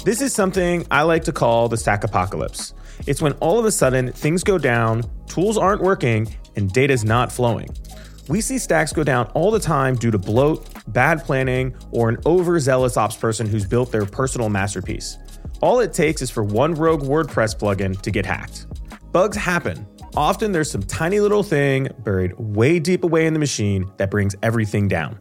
This 0.07 0.21
is 0.21 0.33
something 0.33 0.87
I 0.89 1.01
like 1.01 1.25
to 1.25 1.33
call 1.33 1.67
the 1.67 1.75
stack 1.75 2.05
apocalypse. 2.05 2.73
It's 3.07 3.21
when 3.21 3.33
all 3.41 3.59
of 3.59 3.65
a 3.65 3.71
sudden 3.73 4.13
things 4.13 4.41
go 4.41 4.57
down, 4.57 5.03
tools 5.27 5.57
aren't 5.57 5.81
working, 5.81 6.33
and 6.55 6.71
data's 6.71 7.03
not 7.03 7.29
flowing. 7.29 7.67
We 8.29 8.39
see 8.39 8.57
stacks 8.57 8.93
go 8.93 9.03
down 9.03 9.25
all 9.33 9.51
the 9.51 9.59
time 9.59 9.97
due 9.97 10.09
to 10.11 10.17
bloat, 10.17 10.65
bad 10.93 11.25
planning, 11.25 11.75
or 11.91 12.07
an 12.07 12.19
overzealous 12.25 12.95
ops 12.95 13.17
person 13.17 13.47
who's 13.47 13.65
built 13.65 13.91
their 13.91 14.05
personal 14.05 14.47
masterpiece. 14.47 15.17
All 15.59 15.81
it 15.81 15.91
takes 15.91 16.21
is 16.21 16.31
for 16.31 16.41
one 16.41 16.73
rogue 16.73 17.01
WordPress 17.01 17.57
plugin 17.57 18.01
to 18.01 18.09
get 18.09 18.25
hacked. 18.25 18.65
Bugs 19.11 19.35
happen. 19.35 19.85
Often 20.15 20.53
there's 20.53 20.71
some 20.71 20.83
tiny 20.83 21.19
little 21.19 21.43
thing 21.43 21.89
buried 22.05 22.31
way 22.37 22.79
deep 22.79 23.03
away 23.03 23.27
in 23.27 23.33
the 23.33 23.39
machine 23.39 23.91
that 23.97 24.09
brings 24.09 24.37
everything 24.41 24.87
down. 24.87 25.19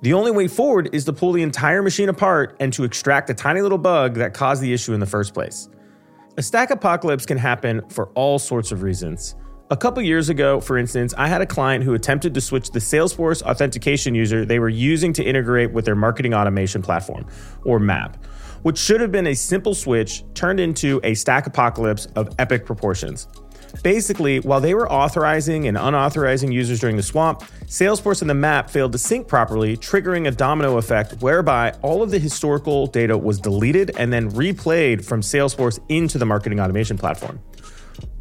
The 0.00 0.12
only 0.12 0.30
way 0.30 0.46
forward 0.46 0.90
is 0.92 1.04
to 1.06 1.12
pull 1.12 1.32
the 1.32 1.42
entire 1.42 1.82
machine 1.82 2.08
apart 2.08 2.56
and 2.60 2.72
to 2.74 2.84
extract 2.84 3.26
the 3.26 3.34
tiny 3.34 3.62
little 3.62 3.78
bug 3.78 4.14
that 4.14 4.32
caused 4.32 4.62
the 4.62 4.72
issue 4.72 4.92
in 4.92 5.00
the 5.00 5.06
first 5.06 5.34
place. 5.34 5.68
A 6.36 6.42
stack 6.42 6.70
apocalypse 6.70 7.26
can 7.26 7.36
happen 7.36 7.82
for 7.88 8.10
all 8.14 8.38
sorts 8.38 8.70
of 8.70 8.82
reasons. 8.82 9.34
A 9.70 9.76
couple 9.76 10.00
years 10.02 10.28
ago, 10.28 10.60
for 10.60 10.78
instance, 10.78 11.14
I 11.18 11.26
had 11.26 11.42
a 11.42 11.46
client 11.46 11.82
who 11.82 11.94
attempted 11.94 12.32
to 12.34 12.40
switch 12.40 12.70
the 12.70 12.78
Salesforce 12.78 13.42
authentication 13.42 14.14
user 14.14 14.44
they 14.44 14.60
were 14.60 14.68
using 14.68 15.12
to 15.14 15.24
integrate 15.24 15.72
with 15.72 15.84
their 15.84 15.96
marketing 15.96 16.32
automation 16.32 16.80
platform, 16.80 17.26
or 17.64 17.80
MAP, 17.80 18.24
which 18.62 18.78
should 18.78 19.00
have 19.00 19.10
been 19.10 19.26
a 19.26 19.34
simple 19.34 19.74
switch 19.74 20.22
turned 20.32 20.60
into 20.60 21.00
a 21.02 21.12
stack 21.14 21.48
apocalypse 21.48 22.06
of 22.14 22.32
epic 22.38 22.64
proportions. 22.64 23.26
Basically, 23.82 24.40
while 24.40 24.60
they 24.60 24.74
were 24.74 24.90
authorizing 24.90 25.68
and 25.68 25.76
unauthorizing 25.76 26.52
users 26.52 26.80
during 26.80 26.96
the 26.96 27.02
swamp, 27.02 27.42
Salesforce 27.66 28.20
and 28.20 28.30
the 28.30 28.34
map 28.34 28.70
failed 28.70 28.92
to 28.92 28.98
sync 28.98 29.28
properly, 29.28 29.76
triggering 29.76 30.26
a 30.26 30.30
domino 30.30 30.78
effect 30.78 31.20
whereby 31.20 31.72
all 31.82 32.02
of 32.02 32.10
the 32.10 32.18
historical 32.18 32.86
data 32.86 33.16
was 33.16 33.40
deleted 33.40 33.92
and 33.98 34.12
then 34.12 34.30
replayed 34.32 35.04
from 35.04 35.20
Salesforce 35.20 35.78
into 35.88 36.18
the 36.18 36.26
marketing 36.26 36.60
automation 36.60 36.98
platform. 36.98 37.38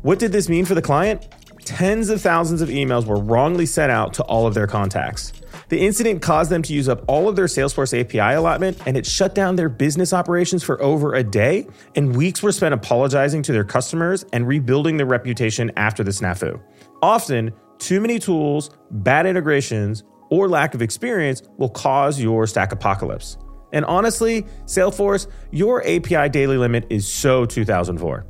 What 0.02 0.20
did 0.20 0.32
this 0.32 0.48
mean 0.48 0.66
for 0.66 0.76
the 0.76 0.82
client? 0.82 1.28
Tens 1.66 2.10
of 2.10 2.22
thousands 2.22 2.62
of 2.62 2.70
emails 2.70 3.06
were 3.06 3.20
wrongly 3.20 3.66
sent 3.66 3.92
out 3.92 4.14
to 4.14 4.24
all 4.24 4.48
of 4.48 4.54
their 4.54 4.68
contacts. 4.68 5.34
The 5.70 5.80
incident 5.80 6.22
caused 6.22 6.50
them 6.50 6.62
to 6.64 6.74
use 6.74 6.88
up 6.88 7.04
all 7.08 7.28
of 7.28 7.36
their 7.36 7.46
Salesforce 7.46 8.00
API 8.00 8.36
allotment 8.36 8.78
and 8.86 8.96
it 8.96 9.06
shut 9.06 9.36
down 9.36 9.58
their 9.58 9.70
business 9.70 10.14
operations 10.14 10.64
for 10.64 10.82
over 10.82 11.16
a 11.16 11.24
day. 11.24 11.68
And 11.96 12.16
weeks 12.16 12.42
were 12.42 12.54
spent 12.54 12.74
apologizing 12.74 13.44
to 13.44 13.52
their 13.52 13.66
customers 13.66 14.26
and 14.32 14.48
rebuilding 14.48 14.98
their 14.98 15.06
reputation 15.06 15.72
after 15.76 16.04
the 16.04 16.12
snafu. 16.12 16.62
Often, 17.02 17.54
too 17.80 18.00
many 18.00 18.18
tools, 18.18 18.70
bad 18.90 19.26
integrations, 19.26 20.04
or 20.30 20.48
lack 20.48 20.74
of 20.74 20.82
experience 20.82 21.44
will 21.58 21.70
cause 21.70 22.20
your 22.20 22.48
stack 22.48 22.72
apocalypse. 22.72 23.38
And 23.74 23.84
honestly, 23.86 24.44
Salesforce, 24.66 25.28
your 25.52 25.86
API 25.86 26.30
daily 26.30 26.58
limit 26.58 26.88
is 26.90 27.08
so 27.12 27.46
2004. 27.46 28.26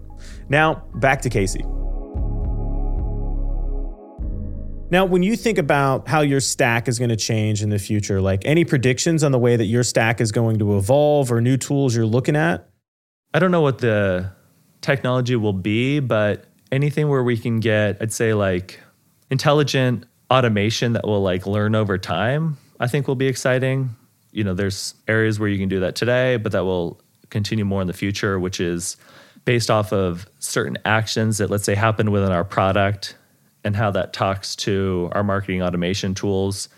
Now, 0.50 0.84
back 0.95 1.21
to 1.21 1.30
Casey. 1.30 1.63
Now, 4.89 5.04
when 5.04 5.21
you 5.21 5.36
think 5.36 5.58
about 5.58 6.08
how 6.08 6.21
your 6.21 6.39
stack 6.39 6.88
is 6.88 6.97
going 6.97 7.10
to 7.10 7.17
change 7.17 7.62
in 7.62 7.69
the 7.69 7.80
future, 7.80 8.21
like 8.21 8.43
any 8.45 8.63
predictions 8.63 9.21
on 9.21 9.34
the 9.34 9.39
way 9.39 9.58
that 9.58 9.65
your 9.65 9.84
stack 9.84 10.21
is 10.21 10.32
going 10.32 10.60
to 10.60 10.78
evolve 10.78 11.30
or 11.30 11.41
new 11.41 11.58
tools 11.58 11.93
you're 11.93 12.06
looking 12.06 12.38
at? 12.38 12.69
I 13.34 13.39
don't 13.39 13.52
know 13.52 13.60
what 13.60 13.80
the 13.80 14.32
technology 14.80 15.36
will 15.36 15.52
be, 15.52 16.00
but 16.00 16.45
anything 16.71 17.10
where 17.10 17.21
we 17.21 17.38
can 17.38 17.60
get, 17.60 17.97
I'd 18.00 18.13
say, 18.13 18.34
like 18.34 18.80
intelligent 19.30 20.06
automation 20.32 20.93
that 20.93 21.06
will 21.06 21.21
like 21.21 21.45
learn 21.45 21.76
over 21.76 21.97
time, 21.97 22.58
I 22.80 22.88
think 22.88 23.10
will 23.10 23.15
be 23.15 23.28
exciting. 23.28 23.93
You 24.32 24.45
know, 24.45 24.54
there's 24.54 24.93
areas 25.06 25.38
where 25.38 25.50
you 25.50 25.58
can 25.58 25.67
do 25.67 25.82
that 25.82 25.97
today, 25.97 26.38
but 26.38 26.54
that 26.54 26.63
will 26.63 27.02
continue 27.30 27.65
more 27.65 27.82
in 27.82 27.88
the 27.88 27.93
future, 27.93 28.39
which 28.39 28.62
is 28.62 28.95
based 29.43 29.69
off 29.69 29.91
of 29.91 30.28
certain 30.39 30.78
actions 30.86 31.39
that, 31.39 31.50
let's 31.50 31.65
say, 31.65 31.76
happen 31.76 32.10
within 32.12 32.32
our 32.32 32.45
product 32.45 33.16
and 33.67 33.75
how 33.75 33.91
that 33.91 34.13
talks 34.13 34.56
to 34.56 35.10
our 35.12 35.23
marketing 35.23 35.62
automation 35.62 36.15
tools. 36.15 36.69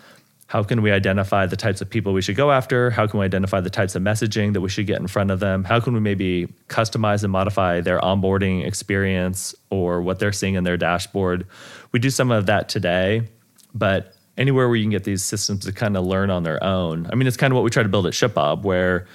How 0.48 0.64
can 0.64 0.82
we 0.82 0.90
identify 0.90 1.46
the 1.46 1.56
types 1.56 1.80
of 1.80 1.88
people 1.88 2.12
we 2.12 2.20
should 2.20 2.34
go 2.34 2.50
after? 2.50 2.90
How 2.90 3.06
can 3.06 3.20
we 3.20 3.24
identify 3.24 3.60
the 3.60 3.70
types 3.70 3.94
of 3.94 4.02
messaging 4.02 4.52
that 4.54 4.60
we 4.60 4.68
should 4.68 4.88
get 4.88 4.98
in 4.98 5.06
front 5.06 5.30
of 5.30 5.38
them? 5.38 5.62
How 5.62 5.78
can 5.78 5.94
we 5.94 6.00
maybe 6.00 6.48
customize 6.66 7.22
and 7.22 7.30
modify 7.30 7.80
their 7.80 8.00
onboarding 8.00 8.66
experience 8.66 9.54
or 9.70 10.02
what 10.02 10.18
they're 10.18 10.32
seeing 10.32 10.54
in 10.54 10.64
their 10.64 10.76
dashboard? 10.76 11.46
We 11.92 12.00
do 12.00 12.10
some 12.10 12.32
of 12.32 12.46
that 12.46 12.68
today, 12.68 13.28
but 13.72 14.12
anywhere 14.36 14.66
where 14.66 14.76
you 14.76 14.82
can 14.82 14.90
get 14.90 15.04
these 15.04 15.22
systems 15.22 15.64
to 15.66 15.72
kind 15.72 15.96
of 15.96 16.04
learn 16.04 16.30
on 16.30 16.42
their 16.42 16.62
own. 16.64 17.06
I 17.12 17.14
mean, 17.14 17.28
it's 17.28 17.36
kind 17.36 17.52
of 17.52 17.54
what 17.54 17.62
we 17.62 17.70
try 17.70 17.84
to 17.84 17.88
build 17.88 18.08
at 18.08 18.14
ShipBob, 18.14 18.62
where 18.62 19.06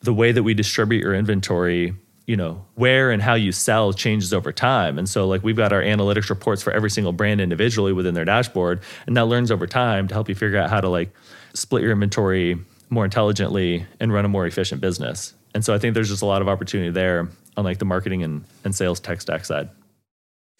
the 0.00 0.12
way 0.12 0.32
that 0.32 0.42
we 0.42 0.52
distribute 0.52 1.00
your 1.00 1.14
inventory 1.14 1.94
you 2.26 2.36
know 2.36 2.64
where 2.74 3.10
and 3.10 3.20
how 3.20 3.34
you 3.34 3.52
sell 3.52 3.92
changes 3.92 4.32
over 4.32 4.52
time. 4.52 4.98
And 4.98 5.08
so 5.08 5.26
like 5.26 5.42
we've 5.42 5.56
got 5.56 5.72
our 5.72 5.82
analytics 5.82 6.30
reports 6.30 6.62
for 6.62 6.72
every 6.72 6.90
single 6.90 7.12
brand 7.12 7.40
individually 7.40 7.92
within 7.92 8.14
their 8.14 8.24
dashboard 8.24 8.80
and 9.06 9.16
that 9.16 9.26
learns 9.26 9.50
over 9.50 9.66
time 9.66 10.08
to 10.08 10.14
help 10.14 10.28
you 10.28 10.34
figure 10.34 10.58
out 10.58 10.70
how 10.70 10.80
to 10.80 10.88
like 10.88 11.14
split 11.52 11.82
your 11.82 11.92
inventory 11.92 12.58
more 12.90 13.04
intelligently 13.04 13.86
and 14.00 14.12
run 14.12 14.24
a 14.24 14.28
more 14.28 14.46
efficient 14.46 14.80
business. 14.80 15.34
And 15.54 15.64
so 15.64 15.74
i 15.74 15.78
think 15.78 15.94
there's 15.94 16.08
just 16.08 16.22
a 16.22 16.26
lot 16.26 16.42
of 16.42 16.48
opportunity 16.48 16.90
there 16.90 17.28
on 17.56 17.64
like 17.64 17.78
the 17.78 17.84
marketing 17.84 18.22
and, 18.22 18.44
and 18.64 18.74
sales 18.74 19.00
tech 19.00 19.20
stack 19.20 19.44
side. 19.44 19.68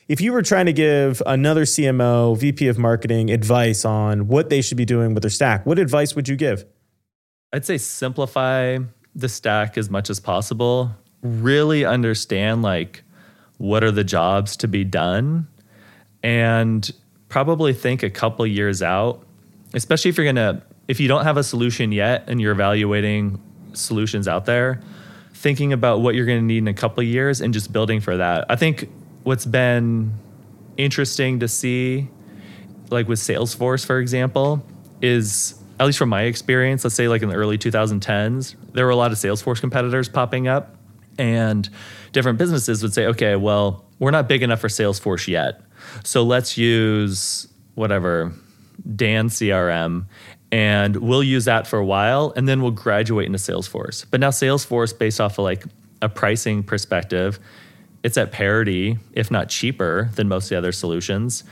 If 0.07 0.21
you 0.21 0.35
were 0.35 0.43
trying 0.43 0.67
to 0.67 0.73
give 0.73 1.23
another 1.25 1.63
cmo 1.63 2.37
vp 2.37 2.69
of 2.69 2.79
marketing 2.79 3.31
advice 3.31 3.87
on 3.87 4.29
what 4.29 4.51
they 4.51 4.61
should 4.61 4.77
be 4.77 4.85
doing 4.85 5.15
with 5.15 5.23
their 5.23 5.31
stack 5.31 5.65
what 5.65 5.79
advice 5.79 6.15
would 6.15 6.29
you 6.29 6.37
give? 6.37 6.67
I'd 7.55 7.65
say 7.65 7.79
simplify 7.79 8.79
the 9.15 9.29
stack 9.29 9.79
as 9.79 9.89
much 9.89 10.11
as 10.11 10.21
possible 10.21 10.91
really 11.25 11.85
understand 11.85 12.63
like 12.63 13.03
what 13.59 13.83
are 13.83 13.91
the 13.91 14.05
jobs 14.05 14.57
to 14.59 14.69
be 14.69 14.85
done 14.85 15.49
and 16.23 16.93
probably 17.29 17.73
think 17.73 18.03
a 18.03 18.11
couple 18.11 18.47
years 18.47 18.83
out 18.83 19.25
especially 19.73 20.11
if 20.11 20.17
you're 20.17 20.31
going 20.31 20.37
to 20.37 20.63
if 20.87 21.01
you 21.01 21.09
don't 21.09 21.25
have 21.25 21.37
a 21.37 21.43
solution 21.43 21.91
yet 21.93 22.25
and 22.29 22.41
you're 22.41 22.53
evaluating 22.53 23.43
solutions 23.73 24.29
out 24.29 24.45
there 24.45 24.81
thinking 25.33 25.73
about 25.73 26.01
what 26.01 26.15
you're 26.15 26.27
going 26.27 26.39
to 26.39 26.45
need 26.45 26.59
in 26.59 26.69
a 26.69 26.75
couple 26.75 27.03
years 27.03 27.41
and 27.41 27.53
just 27.53 27.73
building 27.73 28.01
for 28.01 28.17
that. 28.17 28.47
I 28.49 28.57
think 28.57 28.89
what's 29.25 29.45
been 29.45 30.15
interesting 30.77 31.41
to 31.41 31.49
see 31.49 32.09
like 32.91 33.09
with 33.09 33.19
salesforce 33.19 33.85
for 33.87 33.99
example 33.99 34.65
is 35.01 35.55
at 35.79 35.87
least 35.87 35.99
from 35.99 36.09
my 36.09 36.23
experience 36.23 36.85
let's 36.85 36.97
say 36.97 37.09
like 37.09 37.23
in 37.23 37.29
the 37.29 37.35
early 37.35 37.57
2010s 37.57 38.57
there 38.73 38.85
were 38.85 38.91
a 38.91 38.97
lot 38.97 39.13
of 39.13 39.19
salesforce 39.19 39.61
competitors 39.61 40.09
popping 40.09 40.49
up 40.49 40.77
and 41.19 41.69
different 42.13 42.39
businesses 42.39 42.83
would 42.83 42.95
say, 42.95 43.07
okay, 43.07 43.37
well, 43.37 43.85
we're 43.99 44.11
not 44.11 44.29
big 44.29 44.43
enough 44.43 44.61
for 44.61 44.69
Salesforce 44.69 45.29
yet. 45.29 45.61
So 46.05 46.23
let's 46.23 46.57
use 46.59 47.49
whatever, 47.75 48.33
Dan 48.97 49.29
CRM, 49.29 50.07
and 50.51 50.97
we'll 50.97 51.23
use 51.23 51.47
that 51.47 51.67
for 51.67 51.79
a 51.79 51.85
while 51.85 52.33
and 52.37 52.49
then 52.49 52.63
we'll 52.63 52.71
graduate 52.71 53.27
into 53.27 53.39
Salesforce. 53.39 54.05
But 54.11 54.21
now, 54.21 54.31
Salesforce, 54.31 54.97
based 54.97 55.21
off 55.21 55.39
of 55.39 55.45
like 55.45 55.65
a 56.01 56.09
pricing 56.09 56.63
perspective, 56.63 57.39
it's 58.03 58.19
at 58.19 58.33
parity, 58.33 58.99
if 59.15 59.31
not 59.31 59.49
cheaper, 59.49 60.11
than 60.15 60.29
most 60.29 60.45
of 60.45 60.51
the 60.51 60.59
other 60.59 60.73
solutions 60.73 61.43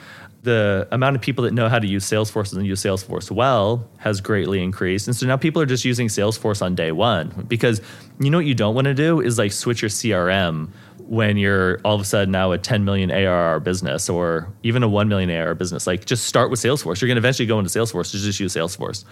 the 0.42 0.88
amount 0.90 1.14
of 1.14 1.22
people 1.22 1.44
that 1.44 1.52
know 1.52 1.68
how 1.68 1.78
to 1.78 1.86
use 1.86 2.04
Salesforce 2.04 2.52
and 2.52 2.66
use 2.66 2.82
Salesforce 2.82 3.30
well 3.30 3.88
has 3.98 4.20
greatly 4.20 4.60
increased. 4.60 5.06
And 5.06 5.14
so 5.14 5.26
now 5.26 5.36
people 5.36 5.62
are 5.62 5.66
just 5.66 5.84
using 5.84 6.08
Salesforce 6.08 6.62
on 6.62 6.74
day 6.74 6.90
one 6.90 7.46
because 7.48 7.80
you 8.18 8.28
know 8.28 8.38
what 8.38 8.46
you 8.46 8.54
don't 8.54 8.74
want 8.74 8.86
to 8.86 8.94
do 8.94 9.20
is 9.20 9.38
like 9.38 9.52
switch 9.52 9.82
your 9.82 9.88
CRM 9.88 10.70
when 11.06 11.36
you're 11.36 11.80
all 11.84 11.94
of 11.94 12.00
a 12.00 12.04
sudden 12.04 12.32
now 12.32 12.50
a 12.52 12.58
10 12.58 12.84
million 12.84 13.10
ARR 13.10 13.60
business 13.60 14.08
or 14.08 14.52
even 14.62 14.82
a 14.82 14.88
1 14.88 15.08
million 15.08 15.30
ARR 15.30 15.54
business. 15.54 15.86
Like 15.86 16.06
just 16.06 16.24
start 16.24 16.50
with 16.50 16.58
Salesforce. 16.58 17.00
You're 17.00 17.08
going 17.08 17.16
to 17.16 17.20
eventually 17.20 17.46
go 17.46 17.58
into 17.60 17.70
Salesforce 17.70 18.10
to 18.10 18.18
just 18.18 18.40
use 18.40 18.54
Salesforce. 18.54 19.04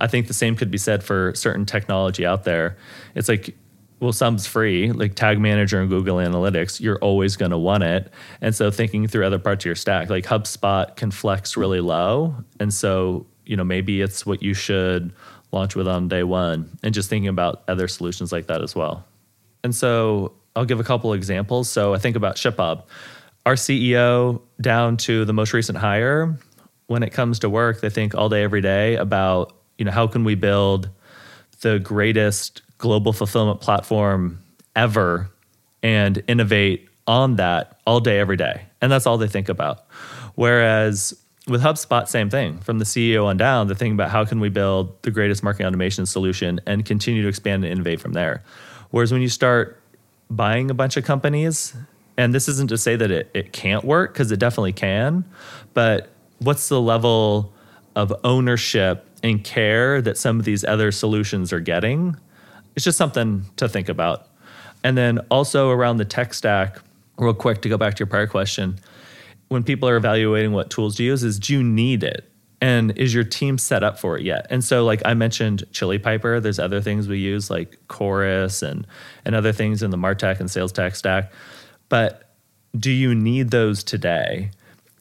I 0.00 0.08
think 0.08 0.26
the 0.26 0.34
same 0.34 0.56
could 0.56 0.70
be 0.70 0.78
said 0.78 1.04
for 1.04 1.32
certain 1.36 1.64
technology 1.64 2.26
out 2.26 2.42
there. 2.42 2.76
It's 3.14 3.28
like 3.28 3.56
well, 4.02 4.12
some's 4.12 4.48
free, 4.48 4.90
like 4.90 5.14
Tag 5.14 5.38
Manager 5.38 5.80
and 5.80 5.88
Google 5.88 6.16
Analytics, 6.16 6.80
you're 6.80 6.98
always 6.98 7.36
going 7.36 7.52
to 7.52 7.56
want 7.56 7.84
it. 7.84 8.12
And 8.40 8.52
so 8.52 8.68
thinking 8.68 9.06
through 9.06 9.24
other 9.24 9.38
parts 9.38 9.62
of 9.62 9.66
your 9.66 9.76
stack, 9.76 10.10
like 10.10 10.24
HubSpot 10.24 10.96
can 10.96 11.12
flex 11.12 11.56
really 11.56 11.78
low. 11.78 12.34
And 12.58 12.74
so, 12.74 13.26
you 13.46 13.56
know, 13.56 13.62
maybe 13.62 14.00
it's 14.00 14.26
what 14.26 14.42
you 14.42 14.54
should 14.54 15.12
launch 15.52 15.76
with 15.76 15.86
on 15.86 16.08
day 16.08 16.24
one 16.24 16.68
and 16.82 16.92
just 16.92 17.08
thinking 17.08 17.28
about 17.28 17.62
other 17.68 17.86
solutions 17.86 18.32
like 18.32 18.48
that 18.48 18.60
as 18.60 18.74
well. 18.74 19.04
And 19.62 19.72
so 19.72 20.32
I'll 20.56 20.64
give 20.64 20.80
a 20.80 20.84
couple 20.84 21.12
examples. 21.12 21.70
So 21.70 21.94
I 21.94 21.98
think 21.98 22.16
about 22.16 22.34
ShipBob. 22.34 22.82
Our 23.46 23.54
CEO 23.54 24.42
down 24.60 24.96
to 24.96 25.24
the 25.24 25.32
most 25.32 25.52
recent 25.52 25.78
hire, 25.78 26.36
when 26.88 27.04
it 27.04 27.10
comes 27.10 27.38
to 27.38 27.48
work, 27.48 27.80
they 27.80 27.90
think 27.90 28.16
all 28.16 28.28
day, 28.28 28.42
every 28.42 28.62
day 28.62 28.96
about, 28.96 29.52
you 29.78 29.84
know, 29.84 29.92
how 29.92 30.08
can 30.08 30.24
we 30.24 30.34
build 30.34 30.90
the 31.60 31.78
greatest 31.78 32.62
global 32.82 33.12
fulfillment 33.12 33.60
platform 33.60 34.42
ever 34.74 35.30
and 35.84 36.20
innovate 36.26 36.88
on 37.06 37.36
that 37.36 37.78
all 37.86 38.00
day, 38.00 38.18
every 38.18 38.36
day. 38.36 38.62
And 38.80 38.90
that's 38.90 39.06
all 39.06 39.18
they 39.18 39.28
think 39.28 39.48
about. 39.48 39.86
Whereas 40.34 41.14
with 41.46 41.62
HubSpot, 41.62 42.08
same 42.08 42.28
thing. 42.28 42.58
From 42.58 42.80
the 42.80 42.84
CEO 42.84 43.24
on 43.24 43.36
down, 43.36 43.68
the 43.68 43.76
thing 43.76 43.92
about 43.92 44.10
how 44.10 44.24
can 44.24 44.40
we 44.40 44.48
build 44.48 45.00
the 45.02 45.12
greatest 45.12 45.44
marketing 45.44 45.66
automation 45.66 46.06
solution 46.06 46.60
and 46.66 46.84
continue 46.84 47.22
to 47.22 47.28
expand 47.28 47.62
and 47.64 47.72
innovate 47.72 48.00
from 48.00 48.14
there. 48.14 48.42
Whereas 48.90 49.12
when 49.12 49.22
you 49.22 49.28
start 49.28 49.80
buying 50.28 50.68
a 50.68 50.74
bunch 50.74 50.96
of 50.96 51.04
companies, 51.04 51.76
and 52.16 52.34
this 52.34 52.48
isn't 52.48 52.68
to 52.68 52.78
say 52.78 52.96
that 52.96 53.12
it, 53.12 53.30
it 53.32 53.52
can't 53.52 53.84
work, 53.84 54.12
because 54.12 54.32
it 54.32 54.40
definitely 54.40 54.72
can, 54.72 55.24
but 55.72 56.10
what's 56.40 56.68
the 56.68 56.80
level 56.80 57.52
of 57.94 58.12
ownership 58.24 59.06
and 59.22 59.44
care 59.44 60.02
that 60.02 60.18
some 60.18 60.40
of 60.40 60.44
these 60.44 60.64
other 60.64 60.90
solutions 60.90 61.52
are 61.52 61.60
getting? 61.60 62.16
It's 62.74 62.84
just 62.84 62.98
something 62.98 63.44
to 63.56 63.68
think 63.68 63.88
about. 63.88 64.28
And 64.84 64.96
then 64.96 65.18
also 65.30 65.70
around 65.70 65.98
the 65.98 66.04
tech 66.04 66.34
stack, 66.34 66.78
real 67.18 67.34
quick 67.34 67.62
to 67.62 67.68
go 67.68 67.76
back 67.76 67.94
to 67.94 68.00
your 68.00 68.06
prior 68.06 68.26
question, 68.26 68.78
when 69.48 69.62
people 69.62 69.88
are 69.88 69.96
evaluating 69.96 70.52
what 70.52 70.70
tools 70.70 70.96
to 70.96 71.04
use, 71.04 71.22
is 71.22 71.38
do 71.38 71.52
you 71.52 71.62
need 71.62 72.02
it? 72.02 72.28
And 72.60 72.96
is 72.96 73.12
your 73.12 73.24
team 73.24 73.58
set 73.58 73.82
up 73.82 73.98
for 73.98 74.16
it 74.16 74.24
yet? 74.24 74.46
And 74.48 74.64
so, 74.64 74.84
like 74.84 75.02
I 75.04 75.14
mentioned, 75.14 75.64
Chili 75.72 75.98
Piper. 75.98 76.38
There's 76.38 76.60
other 76.60 76.80
things 76.80 77.08
we 77.08 77.18
use 77.18 77.50
like 77.50 77.76
Chorus 77.88 78.62
and 78.62 78.86
and 79.24 79.34
other 79.34 79.52
things 79.52 79.82
in 79.82 79.90
the 79.90 79.96
Martech 79.96 80.38
and 80.38 80.50
Sales 80.50 80.70
Tech 80.70 80.94
stack. 80.94 81.32
But 81.88 82.32
do 82.78 82.90
you 82.90 83.14
need 83.14 83.50
those 83.50 83.82
today? 83.82 84.50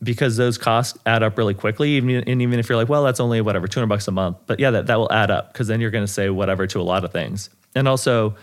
Because 0.01 0.37
those 0.37 0.57
costs 0.57 0.97
add 1.05 1.21
up 1.21 1.37
really 1.37 1.53
quickly. 1.53 1.91
Even 1.91 2.23
and 2.27 2.41
even 2.41 2.59
if 2.59 2.67
you're 2.67 2.77
like, 2.77 2.89
well, 2.89 3.03
that's 3.03 3.19
only 3.19 3.41
whatever, 3.41 3.67
200 3.67 3.85
bucks 3.87 4.07
a 4.07 4.11
month. 4.11 4.37
But 4.47 4.59
yeah, 4.59 4.71
that, 4.71 4.87
that 4.87 4.97
will 4.97 5.11
add 5.11 5.29
up 5.29 5.53
because 5.53 5.67
then 5.67 5.79
you're 5.79 5.91
going 5.91 6.05
to 6.05 6.11
say 6.11 6.31
whatever 6.31 6.65
to 6.65 6.79
a 6.79 6.83
lot 6.83 7.05
of 7.05 7.11
things. 7.11 7.51
And 7.75 7.87
also, 7.87 8.35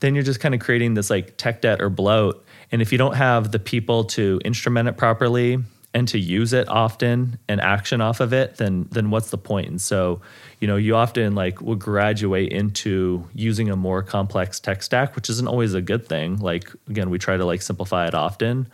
then 0.00 0.14
you're 0.14 0.24
just 0.24 0.40
kind 0.40 0.54
of 0.54 0.60
creating 0.60 0.94
this 0.94 1.10
like 1.10 1.36
tech 1.36 1.62
debt 1.62 1.80
or 1.80 1.88
bloat. 1.88 2.44
And 2.72 2.82
if 2.82 2.92
you 2.92 2.98
don't 2.98 3.14
have 3.14 3.52
the 3.52 3.58
people 3.58 4.04
to 4.04 4.40
instrument 4.44 4.88
it 4.88 4.96
properly 4.96 5.58
and 5.94 6.08
to 6.08 6.18
use 6.18 6.52
it 6.52 6.68
often 6.68 7.38
and 7.48 7.60
action 7.60 8.00
off 8.00 8.20
of 8.20 8.32
it, 8.32 8.56
then 8.56 8.88
then 8.90 9.10
what's 9.10 9.30
the 9.30 9.38
point? 9.38 9.68
And 9.68 9.80
so, 9.80 10.20
you 10.60 10.66
know, 10.66 10.76
you 10.76 10.96
often 10.96 11.34
like 11.34 11.60
will 11.60 11.76
graduate 11.76 12.52
into 12.52 13.26
using 13.32 13.70
a 13.70 13.76
more 13.76 14.02
complex 14.02 14.58
tech 14.58 14.82
stack, 14.82 15.14
which 15.14 15.30
isn't 15.30 15.46
always 15.46 15.72
a 15.72 15.80
good 15.80 16.06
thing. 16.06 16.38
Like 16.38 16.70
again, 16.88 17.10
we 17.10 17.18
try 17.18 17.36
to 17.36 17.44
like 17.44 17.62
simplify 17.62 18.08
it 18.08 18.14
often, 18.14 18.68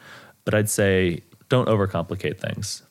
but 0.45 0.55
I'd 0.55 0.71
say 0.71 1.21
don't 1.51 1.69
overcomplicate 1.69 2.39
things. 2.41 2.83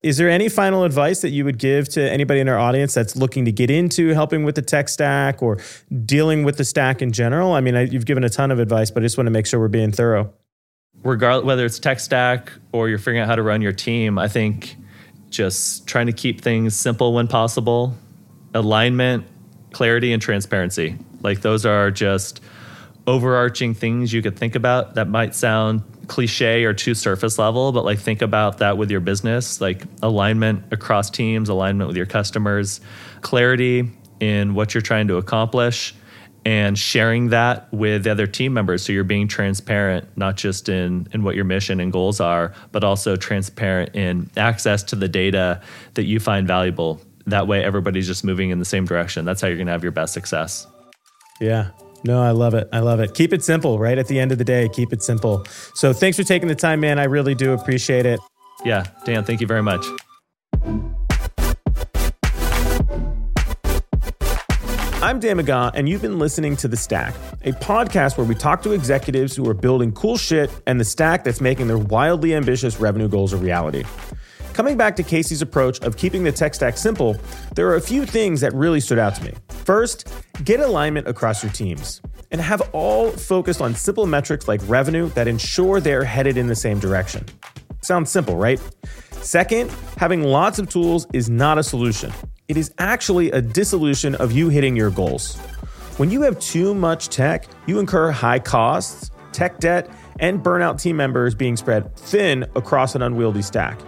Is 0.00 0.16
there 0.16 0.30
any 0.30 0.48
final 0.48 0.84
advice 0.84 1.22
that 1.22 1.30
you 1.30 1.44
would 1.44 1.58
give 1.58 1.88
to 1.90 2.00
anybody 2.00 2.38
in 2.38 2.48
our 2.48 2.58
audience 2.58 2.94
that's 2.94 3.16
looking 3.16 3.44
to 3.46 3.52
get 3.52 3.68
into 3.68 4.10
helping 4.10 4.44
with 4.44 4.54
the 4.54 4.62
tech 4.62 4.88
stack 4.88 5.42
or 5.42 5.58
dealing 6.04 6.44
with 6.44 6.56
the 6.56 6.64
stack 6.64 7.02
in 7.02 7.10
general? 7.10 7.52
I 7.52 7.60
mean, 7.60 7.74
I, 7.74 7.82
you've 7.82 8.06
given 8.06 8.22
a 8.22 8.28
ton 8.28 8.52
of 8.52 8.60
advice, 8.60 8.92
but 8.92 9.02
I 9.02 9.06
just 9.06 9.18
want 9.18 9.26
to 9.26 9.32
make 9.32 9.46
sure 9.46 9.58
we're 9.58 9.66
being 9.66 9.90
thorough. 9.90 10.32
Regardless, 11.02 11.44
whether 11.44 11.66
it's 11.66 11.80
tech 11.80 11.98
stack 11.98 12.52
or 12.70 12.88
you're 12.88 12.98
figuring 12.98 13.20
out 13.20 13.26
how 13.26 13.34
to 13.34 13.42
run 13.42 13.60
your 13.60 13.72
team, 13.72 14.18
I 14.18 14.28
think 14.28 14.76
just 15.30 15.88
trying 15.88 16.06
to 16.06 16.12
keep 16.12 16.42
things 16.42 16.76
simple 16.76 17.12
when 17.12 17.26
possible, 17.26 17.96
alignment, 18.54 19.26
clarity, 19.72 20.12
and 20.12 20.22
transparency. 20.22 20.96
Like 21.22 21.40
those 21.40 21.66
are 21.66 21.90
just 21.90 22.40
overarching 23.08 23.74
things 23.74 24.12
you 24.12 24.22
could 24.22 24.36
think 24.36 24.54
about 24.54 24.94
that 24.94 25.08
might 25.08 25.34
sound 25.34 25.82
cliche 26.08 26.64
or 26.64 26.74
too 26.74 26.94
surface 26.94 27.38
level, 27.38 27.70
but 27.70 27.84
like 27.84 27.98
think 27.98 28.22
about 28.22 28.58
that 28.58 28.76
with 28.76 28.90
your 28.90 29.00
business, 29.00 29.60
like 29.60 29.84
alignment 30.02 30.64
across 30.72 31.10
teams, 31.10 31.48
alignment 31.48 31.88
with 31.88 31.96
your 31.96 32.06
customers, 32.06 32.80
clarity 33.20 33.90
in 34.18 34.54
what 34.54 34.74
you're 34.74 34.82
trying 34.82 35.06
to 35.08 35.16
accomplish, 35.16 35.94
and 36.44 36.78
sharing 36.78 37.28
that 37.28 37.70
with 37.72 38.06
other 38.06 38.26
team 38.26 38.54
members. 38.54 38.82
So 38.82 38.92
you're 38.92 39.04
being 39.04 39.28
transparent, 39.28 40.08
not 40.16 40.36
just 40.36 40.68
in, 40.68 41.06
in 41.12 41.22
what 41.22 41.36
your 41.36 41.44
mission 41.44 41.78
and 41.78 41.92
goals 41.92 42.20
are, 42.20 42.54
but 42.72 42.82
also 42.84 43.16
transparent 43.16 43.94
in 43.94 44.30
access 44.36 44.82
to 44.84 44.96
the 44.96 45.08
data 45.08 45.60
that 45.94 46.04
you 46.04 46.18
find 46.20 46.46
valuable. 46.46 47.00
That 47.26 47.46
way, 47.46 47.62
everybody's 47.62 48.06
just 48.06 48.24
moving 48.24 48.48
in 48.50 48.58
the 48.58 48.64
same 48.64 48.86
direction. 48.86 49.26
That's 49.26 49.42
how 49.42 49.48
you're 49.48 49.58
going 49.58 49.66
to 49.66 49.72
have 49.72 49.82
your 49.82 49.92
best 49.92 50.14
success. 50.14 50.66
Yeah, 51.40 51.70
no, 52.04 52.22
I 52.22 52.30
love 52.30 52.54
it. 52.54 52.68
I 52.72 52.80
love 52.80 53.00
it. 53.00 53.14
Keep 53.14 53.32
it 53.32 53.42
simple, 53.42 53.78
right? 53.78 53.98
At 53.98 54.06
the 54.06 54.18
end 54.18 54.32
of 54.32 54.38
the 54.38 54.44
day, 54.44 54.68
keep 54.68 54.92
it 54.92 55.02
simple. 55.02 55.44
So 55.74 55.92
thanks 55.92 56.16
for 56.16 56.24
taking 56.24 56.48
the 56.48 56.54
time, 56.54 56.80
man. 56.80 56.98
I 56.98 57.04
really 57.04 57.34
do 57.34 57.52
appreciate 57.52 58.06
it. 58.06 58.20
Yeah, 58.64 58.84
Dan, 59.04 59.24
thank 59.24 59.40
you 59.40 59.46
very 59.46 59.62
much. 59.62 59.84
I'm 65.00 65.20
Dan 65.20 65.38
McGaw, 65.38 65.70
and 65.74 65.88
you've 65.88 66.02
been 66.02 66.18
listening 66.18 66.56
to 66.56 66.68
The 66.68 66.76
Stack, 66.76 67.14
a 67.44 67.52
podcast 67.52 68.18
where 68.18 68.26
we 68.26 68.34
talk 68.34 68.62
to 68.62 68.72
executives 68.72 69.34
who 69.34 69.48
are 69.48 69.54
building 69.54 69.92
cool 69.92 70.16
shit 70.18 70.50
and 70.66 70.78
the 70.78 70.84
stack 70.84 71.24
that's 71.24 71.40
making 71.40 71.68
their 71.68 71.78
wildly 71.78 72.34
ambitious 72.34 72.78
revenue 72.80 73.08
goals 73.08 73.32
a 73.32 73.36
reality. 73.36 73.84
Coming 74.58 74.76
back 74.76 74.96
to 74.96 75.04
Casey's 75.04 75.40
approach 75.40 75.78
of 75.82 75.96
keeping 75.96 76.24
the 76.24 76.32
tech 76.32 76.52
stack 76.52 76.76
simple, 76.76 77.16
there 77.54 77.68
are 77.68 77.76
a 77.76 77.80
few 77.80 78.04
things 78.04 78.40
that 78.40 78.52
really 78.52 78.80
stood 78.80 78.98
out 78.98 79.14
to 79.14 79.22
me. 79.22 79.32
First, 79.50 80.12
get 80.42 80.58
alignment 80.58 81.06
across 81.06 81.44
your 81.44 81.52
teams 81.52 82.02
and 82.32 82.40
have 82.40 82.60
all 82.72 83.12
focused 83.12 83.60
on 83.60 83.76
simple 83.76 84.04
metrics 84.04 84.48
like 84.48 84.60
revenue 84.66 85.10
that 85.10 85.28
ensure 85.28 85.78
they're 85.78 86.02
headed 86.02 86.36
in 86.36 86.48
the 86.48 86.56
same 86.56 86.80
direction. 86.80 87.24
Sounds 87.82 88.10
simple, 88.10 88.34
right? 88.34 88.60
Second, 89.12 89.70
having 89.96 90.24
lots 90.24 90.58
of 90.58 90.68
tools 90.68 91.06
is 91.12 91.30
not 91.30 91.56
a 91.56 91.62
solution. 91.62 92.12
It 92.48 92.56
is 92.56 92.74
actually 92.78 93.30
a 93.30 93.40
dissolution 93.40 94.16
of 94.16 94.32
you 94.32 94.48
hitting 94.48 94.74
your 94.74 94.90
goals. 94.90 95.36
When 95.98 96.10
you 96.10 96.22
have 96.22 96.36
too 96.40 96.74
much 96.74 97.10
tech, 97.10 97.46
you 97.68 97.78
incur 97.78 98.10
high 98.10 98.40
costs, 98.40 99.12
tech 99.30 99.60
debt, 99.60 99.88
and 100.18 100.42
burnout 100.42 100.82
team 100.82 100.96
members 100.96 101.36
being 101.36 101.56
spread 101.56 101.94
thin 101.94 102.42
across 102.56 102.96
an 102.96 103.02
unwieldy 103.02 103.42
stack. 103.42 103.78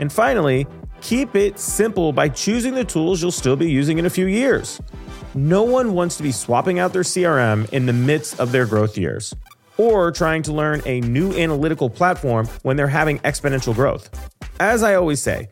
And 0.00 0.12
finally, 0.12 0.66
keep 1.00 1.34
it 1.34 1.58
simple 1.58 2.12
by 2.12 2.28
choosing 2.28 2.74
the 2.74 2.84
tools 2.84 3.22
you'll 3.22 3.30
still 3.32 3.56
be 3.56 3.70
using 3.70 3.98
in 3.98 4.06
a 4.06 4.10
few 4.10 4.26
years. 4.26 4.80
No 5.34 5.62
one 5.62 5.92
wants 5.92 6.16
to 6.16 6.22
be 6.22 6.32
swapping 6.32 6.78
out 6.78 6.92
their 6.92 7.02
CRM 7.02 7.70
in 7.72 7.86
the 7.86 7.92
midst 7.92 8.40
of 8.40 8.52
their 8.52 8.66
growth 8.66 8.96
years 8.96 9.34
or 9.78 10.10
trying 10.10 10.42
to 10.42 10.52
learn 10.52 10.82
a 10.86 11.00
new 11.02 11.32
analytical 11.32 11.90
platform 11.90 12.46
when 12.62 12.76
they're 12.76 12.88
having 12.88 13.18
exponential 13.20 13.74
growth. 13.74 14.08
As 14.60 14.82
I 14.82 14.94
always 14.94 15.20
say, 15.20 15.48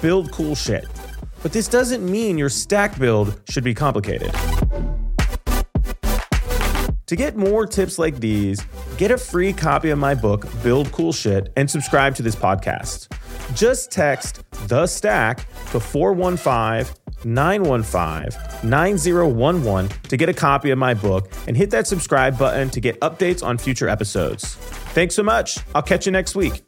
build 0.00 0.30
cool 0.30 0.54
shit. 0.54 0.86
But 1.42 1.52
this 1.52 1.68
doesn't 1.68 2.08
mean 2.08 2.38
your 2.38 2.48
stack 2.48 2.98
build 2.98 3.40
should 3.48 3.64
be 3.64 3.74
complicated. 3.74 4.32
To 7.06 7.16
get 7.16 7.36
more 7.36 7.66
tips 7.66 7.98
like 7.98 8.18
these, 8.18 8.64
get 8.96 9.10
a 9.10 9.18
free 9.18 9.52
copy 9.52 9.90
of 9.90 9.98
my 9.98 10.14
book, 10.14 10.46
Build 10.62 10.90
Cool 10.90 11.12
Shit, 11.12 11.52
and 11.54 11.70
subscribe 11.70 12.14
to 12.14 12.22
this 12.22 12.34
podcast. 12.34 13.12
Just 13.54 13.92
text 13.92 14.42
the 14.68 14.86
stack 14.86 15.46
to 15.70 15.80
415 15.80 16.94
915 17.24 18.68
9011 18.70 19.88
to 20.08 20.16
get 20.16 20.28
a 20.30 20.34
copy 20.34 20.70
of 20.70 20.78
my 20.78 20.94
book 20.94 21.30
and 21.46 21.56
hit 21.56 21.70
that 21.70 21.86
subscribe 21.86 22.38
button 22.38 22.70
to 22.70 22.80
get 22.80 22.98
updates 23.00 23.42
on 23.42 23.58
future 23.58 23.88
episodes. 23.88 24.54
Thanks 24.94 25.14
so 25.14 25.22
much. 25.22 25.58
I'll 25.74 25.82
catch 25.82 26.06
you 26.06 26.12
next 26.12 26.34
week. 26.34 26.62